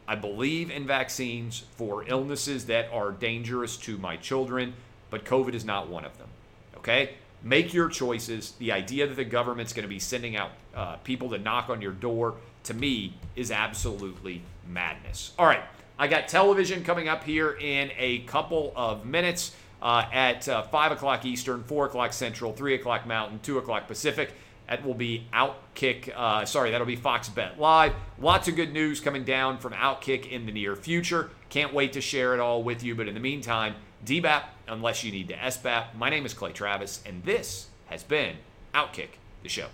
I 0.08 0.16
believe 0.16 0.72
in 0.72 0.88
vaccines 0.88 1.66
for 1.76 2.08
illnesses 2.08 2.68
that 2.68 2.90
are 2.94 3.12
dangerous 3.12 3.76
to 3.78 3.98
my 3.98 4.16
children, 4.16 4.74
but 5.10 5.26
COVID 5.26 5.54
is 5.54 5.66
not 5.66 5.90
one 5.90 6.06
of 6.06 6.18
them. 6.18 6.30
Okay? 6.78 7.16
Make 7.44 7.74
your 7.74 7.90
choices. 7.90 8.52
The 8.60 8.72
idea 8.72 9.08
that 9.08 9.16
the 9.16 9.26
government's 9.26 9.74
going 9.74 9.84
to 9.84 9.90
be 9.90 10.00
sending 10.00 10.36
out 10.36 10.52
uh, 10.76 10.96
people 10.98 11.30
to 11.30 11.38
knock 11.38 11.70
on 11.70 11.82
your 11.82 11.92
door, 11.92 12.36
to 12.64 12.74
me, 12.74 13.14
is 13.36 13.52
absolutely 13.52 14.42
madness. 14.68 15.34
All 15.38 15.46
right. 15.46 15.64
I 16.00 16.08
got 16.08 16.28
television 16.28 16.84
coming 16.84 17.08
up 17.08 17.24
here 17.24 17.58
in 17.60 17.92
a 17.98 18.20
couple 18.20 18.72
of 18.76 19.04
minutes 19.06 19.56
uh, 19.82 20.06
at 20.14 20.48
uh, 20.48 20.62
5 20.64 20.92
o'clock 20.92 21.26
Eastern, 21.26 21.64
4 21.64 21.88
o'clock 21.88 22.14
Central, 22.14 22.54
3 22.54 22.76
o'clock 22.76 23.08
Mountain, 23.08 23.40
2 23.42 23.58
o'clock 23.58 23.88
Pacific. 23.88 24.32
That 24.68 24.86
will 24.86 24.94
be 24.94 25.26
Outkick. 25.34 26.14
Uh, 26.16 26.46
sorry, 26.46 26.72
that'll 26.72 26.86
be 26.86 26.96
Fox 26.96 27.30
Bet 27.30 27.60
Live. 27.60 27.94
Lots 28.20 28.48
of 28.48 28.56
good 28.56 28.74
news 28.74 29.00
coming 29.00 29.24
down 29.24 29.58
from 29.58 29.74
Outkick 29.74 30.30
in 30.30 30.46
the 30.46 30.52
near 30.52 30.76
future. 30.76 31.30
Can't 31.50 31.74
wait 31.74 31.94
to 31.94 32.02
share 32.02 32.34
it 32.34 32.40
all 32.40 32.62
with 32.64 32.84
you. 32.84 32.94
But 32.94 33.08
in 33.08 33.14
the 33.14 33.20
meantime, 33.20 33.76
DBAP, 34.06 34.44
unless 34.68 35.04
you 35.04 35.12
need 35.12 35.28
to 35.30 35.36
SBAP. 35.36 35.96
My 35.96 36.10
name 36.10 36.26
is 36.26 36.34
Clay 36.34 36.52
Travis, 36.52 37.02
and 37.06 37.24
this 37.24 37.68
has 37.88 38.04
been 38.04 38.38
Outkick, 38.74 39.10
the 39.44 39.50
show. 39.50 39.68